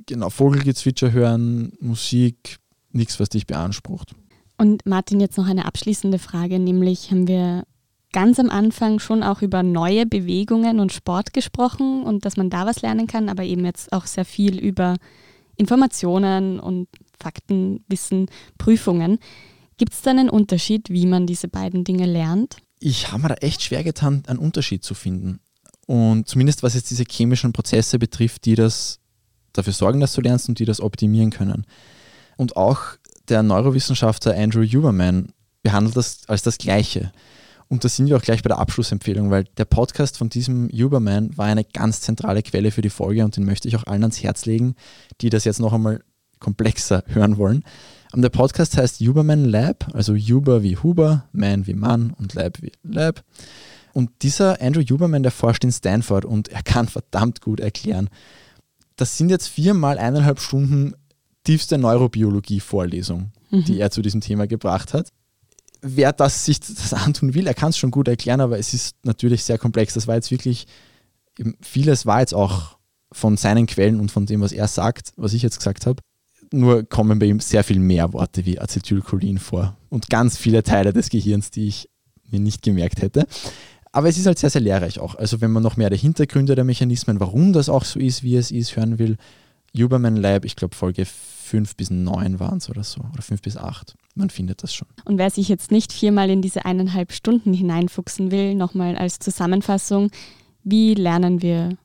Genau, 0.08 0.30
Vogelgezwitscher 0.30 1.12
hören, 1.12 1.72
Musik, 1.80 2.58
nichts, 2.92 3.20
was 3.20 3.30
dich 3.30 3.48
beansprucht. 3.48 4.14
Und 4.58 4.86
Martin, 4.86 5.20
jetzt 5.20 5.38
noch 5.38 5.48
eine 5.48 5.66
abschließende 5.66 6.20
Frage, 6.20 6.60
nämlich 6.60 7.12
haben 7.12 7.28
wir 7.28 7.64
ganz 8.12 8.40
am 8.40 8.50
Anfang 8.50 9.00
schon 9.00 9.24
auch 9.24 9.42
über 9.42 9.64
neue 9.64 10.06
Bewegungen 10.06 10.80
und 10.80 10.94
Sport 10.94 11.34
gesprochen 11.34 12.04
und 12.04 12.26
dass 12.26 12.38
man 12.38 12.50
da 12.50 12.66
was 12.66 12.82
lernen 12.82 13.08
kann, 13.08 13.30
aber 13.30 13.44
eben 13.44 13.66
jetzt 13.66 13.92
auch 13.92 14.06
sehr 14.06 14.26
viel 14.26 14.58
über 14.58 14.96
Informationen 15.58 16.60
und 16.60 16.88
Faktenwissen, 17.20 18.28
Prüfungen. 18.58 19.20
Gibt 19.78 19.94
es 19.94 20.02
da 20.02 20.12
einen 20.12 20.30
Unterschied, 20.30 20.90
wie 20.90 21.06
man 21.06 21.28
diese 21.28 21.48
beiden 21.48 21.84
Dinge 21.84 22.06
lernt? 22.06 22.58
Ich 22.80 23.12
habe 23.12 23.24
mir 23.24 23.30
da 23.30 23.36
echt 23.36 23.64
schwer 23.64 23.84
getan, 23.84 24.24
einen 24.28 24.40
Unterschied 24.40 24.84
zu 24.84 24.94
finden. 24.94 25.40
Und 25.88 26.28
zumindest 26.28 26.64
was 26.64 26.74
jetzt 26.74 26.90
diese 26.90 27.04
chemischen 27.10 27.54
Prozesse 27.54 28.00
betrifft, 28.00 28.46
die 28.46 28.56
das 28.56 29.00
dafür 29.54 29.74
sorgen, 29.74 30.00
dass 30.00 30.14
du 30.14 30.22
lernst 30.22 30.50
und 30.50 30.60
die 30.60 30.66
das 30.66 30.82
optimieren 30.82 31.30
können. 31.30 31.66
Und 32.38 32.58
auch 32.58 32.82
der 33.30 33.44
Neurowissenschaftler 33.44 34.36
Andrew 34.36 34.64
Huberman 34.64 35.30
behandelt 35.64 35.96
das 35.96 36.28
als 36.28 36.44
das 36.44 36.58
Gleiche. 36.58 37.12
Und 37.68 37.84
da 37.84 37.90
sind 37.90 38.08
wir 38.08 38.18
auch 38.18 38.22
gleich 38.22 38.44
bei 38.44 38.50
der 38.50 38.60
Abschlussempfehlung, 38.60 39.32
weil 39.32 39.46
der 39.58 39.66
Podcast 39.66 40.18
von 40.18 40.30
diesem 40.30 40.70
Uberman 40.70 41.36
war 41.38 41.48
eine 41.48 41.64
ganz 41.64 42.02
zentrale 42.02 42.44
Quelle 42.44 42.72
für 42.72 42.82
die 42.82 42.90
Folge 42.90 43.26
und 43.26 43.36
den 43.36 43.46
möchte 43.46 43.68
ich 43.68 43.76
auch 43.76 43.86
allen 43.86 44.04
ans 44.04 44.22
Herz 44.22 44.46
legen, 44.46 44.76
die 45.22 45.30
das 45.30 45.46
jetzt 45.46 45.60
noch 45.60 45.74
einmal 45.74 46.02
komplexer 46.40 47.04
hören 47.08 47.38
wollen. 47.38 47.64
Und 48.14 48.22
der 48.22 48.30
Podcast 48.30 48.78
heißt 48.78 49.02
Uberman 49.02 49.46
Lab, 49.46 49.88
also 49.94 50.14
Uber 50.14 50.62
wie 50.62 50.78
Huber, 50.78 51.26
Man 51.32 51.66
wie 51.66 51.74
Mann 51.74 52.12
und 52.12 52.34
Lab 52.36 52.62
wie 52.62 52.72
Lab. 52.84 53.24
Und 53.94 54.12
dieser 54.22 54.62
Andrew 54.62 54.82
Huberman, 54.82 55.24
der 55.24 55.32
forscht 55.32 55.64
in 55.64 55.72
Stanford 55.72 56.26
und 56.26 56.50
er 56.50 56.62
kann 56.62 56.88
verdammt 56.88 57.42
gut 57.42 57.60
erklären. 57.60 58.10
Das 58.96 59.18
sind 59.18 59.30
jetzt 59.30 59.48
viermal 59.48 59.98
eineinhalb 59.98 60.40
Stunden 60.40 60.94
tiefste 61.44 61.78
Neurobiologie-Vorlesung, 61.78 63.32
mhm. 63.50 63.66
die 63.66 63.80
er 63.80 63.92
zu 63.92 64.02
diesem 64.02 64.22
Thema 64.22 64.48
gebracht 64.48 64.94
hat 64.94 65.10
wer 65.86 66.12
das 66.12 66.46
sich 66.46 66.60
das 66.60 66.94
antun 66.94 67.34
will, 67.34 67.48
er 67.48 67.54
kann 67.54 67.70
es 67.70 67.78
schon 67.78 67.92
gut 67.92 68.08
erklären, 68.08 68.42
aber 68.42 68.58
es 68.58 68.74
ist 68.74 68.96
natürlich 69.04 69.44
sehr 69.44 69.58
komplex. 69.58 69.94
Das 69.94 70.08
war 70.08 70.16
jetzt 70.16 70.32
wirklich, 70.32 70.66
vieles 71.62 72.06
war 72.06 72.22
jetzt 72.22 72.34
auch 72.34 72.78
von 73.12 73.38
seinen 73.38 73.68
Quellen 73.68 74.00
und 74.00 74.12
von 74.12 74.26
dem, 74.26 74.42
was 74.42 74.52
er 74.52 74.68
sagt, 74.68 75.14
was 75.16 75.34
ich 75.34 75.44
jetzt 75.44 75.58
gesagt 75.58 75.86
habe. 75.86 76.02
Nur 76.52 76.84
kommen 76.84 77.20
bei 77.20 77.28
ihm 77.28 77.40
sehr 77.40 77.64
viel 77.64 77.80
mehr 77.80 78.14
Worte 78.14 78.46
wie 78.46 78.60
Acetylcholin 78.60 79.38
vor 79.38 79.78
und 79.90 80.10
ganz 80.10 80.38
viele 80.38 80.64
Teile 80.64 80.92
des 80.92 81.10
Gehirns, 81.10 81.52
die 81.52 81.68
ich 81.68 81.90
mir 82.30 82.40
nicht 82.40 82.62
gemerkt 82.62 83.02
hätte. 83.02 83.28
Aber 83.92 84.10
es 84.10 84.18
ist 84.18 84.26
halt 84.26 84.40
sehr, 84.40 84.50
sehr 84.50 84.62
lehrreich 84.62 85.00
auch. 85.00 85.16
Also 85.16 85.40
wenn 85.40 85.52
man 85.52 85.64
noch 85.64 85.78
mehr 85.78 85.90
der 85.90 85.98
Hintergründe 85.98 86.56
der 86.56 86.66
Mechanismen, 86.66 87.20
warum 87.20 87.54
das 87.54 87.70
auch 87.70 87.86
so 87.86 88.00
ist, 88.00 88.24
wie 88.24 88.36
es 88.36 88.52
ist, 88.52 88.76
hören 88.76 89.00
will, 89.00 89.18
Huberman 89.78 90.18
Lab, 90.18 90.46
ich 90.46 90.56
glaube 90.56 90.76
Folge 90.76 91.06
fünf 91.06 91.76
bis 91.76 91.90
neun 91.90 92.40
waren 92.40 92.58
es 92.58 92.70
oder 92.70 92.84
so, 92.84 93.02
oder 93.14 93.22
fünf 93.22 93.42
bis 93.42 93.56
acht. 93.56 93.96
Man 94.16 94.30
findet 94.30 94.64
das 94.64 94.74
schon. 94.74 94.88
Und 95.04 95.18
wer 95.18 95.30
sich 95.30 95.50
jetzt 95.50 95.72
nicht 95.72 95.92
viermal 95.92 96.30
in 96.30 96.42
diese 96.42 96.64
eineinhalb 96.64 97.12
Stunden 97.12 97.54
hineinfuchsen 97.54 98.32
will, 98.32 98.56
nochmal 98.56 98.96
als 98.96 99.20
Zusammenfassung, 99.20 100.10
wie 100.64 100.94
lernen 100.94 101.42
wir 101.42 101.78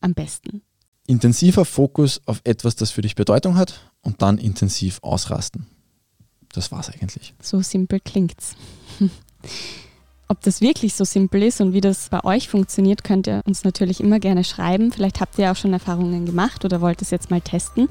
am 0.00 0.14
besten? 0.14 0.62
Intensiver 1.08 1.64
Fokus 1.64 2.20
auf 2.24 2.40
etwas, 2.44 2.76
das 2.76 2.92
für 2.92 3.02
dich 3.02 3.16
Bedeutung 3.16 3.56
hat 3.56 3.90
und 4.00 4.22
dann 4.22 4.38
intensiv 4.38 5.00
ausrasten. 5.02 5.66
Das 6.52 6.70
war's 6.70 6.88
eigentlich. 6.88 7.34
So 7.42 7.60
simpel 7.62 7.98
klingt's. 7.98 8.54
Ob 10.28 10.40
das 10.42 10.60
wirklich 10.60 10.94
so 10.94 11.04
simpel 11.04 11.42
ist 11.42 11.60
und 11.60 11.72
wie 11.72 11.80
das 11.80 12.08
bei 12.08 12.22
euch 12.24 12.48
funktioniert, 12.48 13.02
könnt 13.02 13.26
ihr 13.26 13.42
uns 13.44 13.64
natürlich 13.64 14.00
immer 14.00 14.20
gerne 14.20 14.44
schreiben. 14.44 14.92
Vielleicht 14.92 15.20
habt 15.20 15.36
ihr 15.38 15.50
auch 15.50 15.56
schon 15.56 15.72
Erfahrungen 15.72 16.26
gemacht 16.26 16.64
oder 16.64 16.80
wollt 16.80 17.02
es 17.02 17.10
jetzt 17.10 17.30
mal 17.30 17.40
testen 17.40 17.88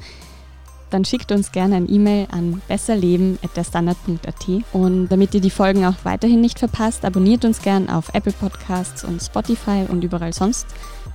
dann 0.91 1.05
schickt 1.05 1.31
uns 1.31 1.51
gerne 1.51 1.75
ein 1.75 1.91
E-Mail 1.91 2.27
an 2.31 2.61
besserleben.derstandard.at. 2.67 4.47
Und 4.73 5.07
damit 5.09 5.33
ihr 5.33 5.41
die 5.41 5.49
Folgen 5.49 5.85
auch 5.85 5.95
weiterhin 6.03 6.41
nicht 6.41 6.59
verpasst, 6.59 7.05
abonniert 7.05 7.45
uns 7.45 7.61
gerne 7.61 7.95
auf 7.95 8.13
Apple 8.13 8.33
Podcasts 8.33 9.03
und 9.03 9.21
Spotify 9.21 9.85
und 9.89 10.03
überall 10.03 10.33
sonst, 10.33 10.67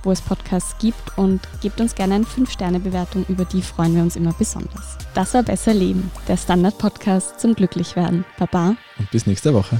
wo 0.03 0.11
es 0.11 0.21
Podcasts 0.21 0.75
gibt 0.79 1.17
und 1.17 1.41
gebt 1.61 1.81
uns 1.81 1.95
gerne 1.95 2.15
eine 2.15 2.25
5-Sterne-Bewertung, 2.25 3.25
über 3.29 3.45
die 3.45 3.61
freuen 3.61 3.95
wir 3.95 4.01
uns 4.01 4.15
immer 4.15 4.33
besonders. 4.37 4.97
Das 5.13 5.33
war 5.33 5.43
Besser 5.43 5.73
Leben, 5.73 6.11
der 6.27 6.37
Standard-Podcast 6.37 7.39
zum 7.39 7.55
Glücklichwerden. 7.55 8.25
Baba. 8.37 8.75
Und 8.99 9.11
bis 9.11 9.25
nächste 9.25 9.53
Woche. 9.53 9.79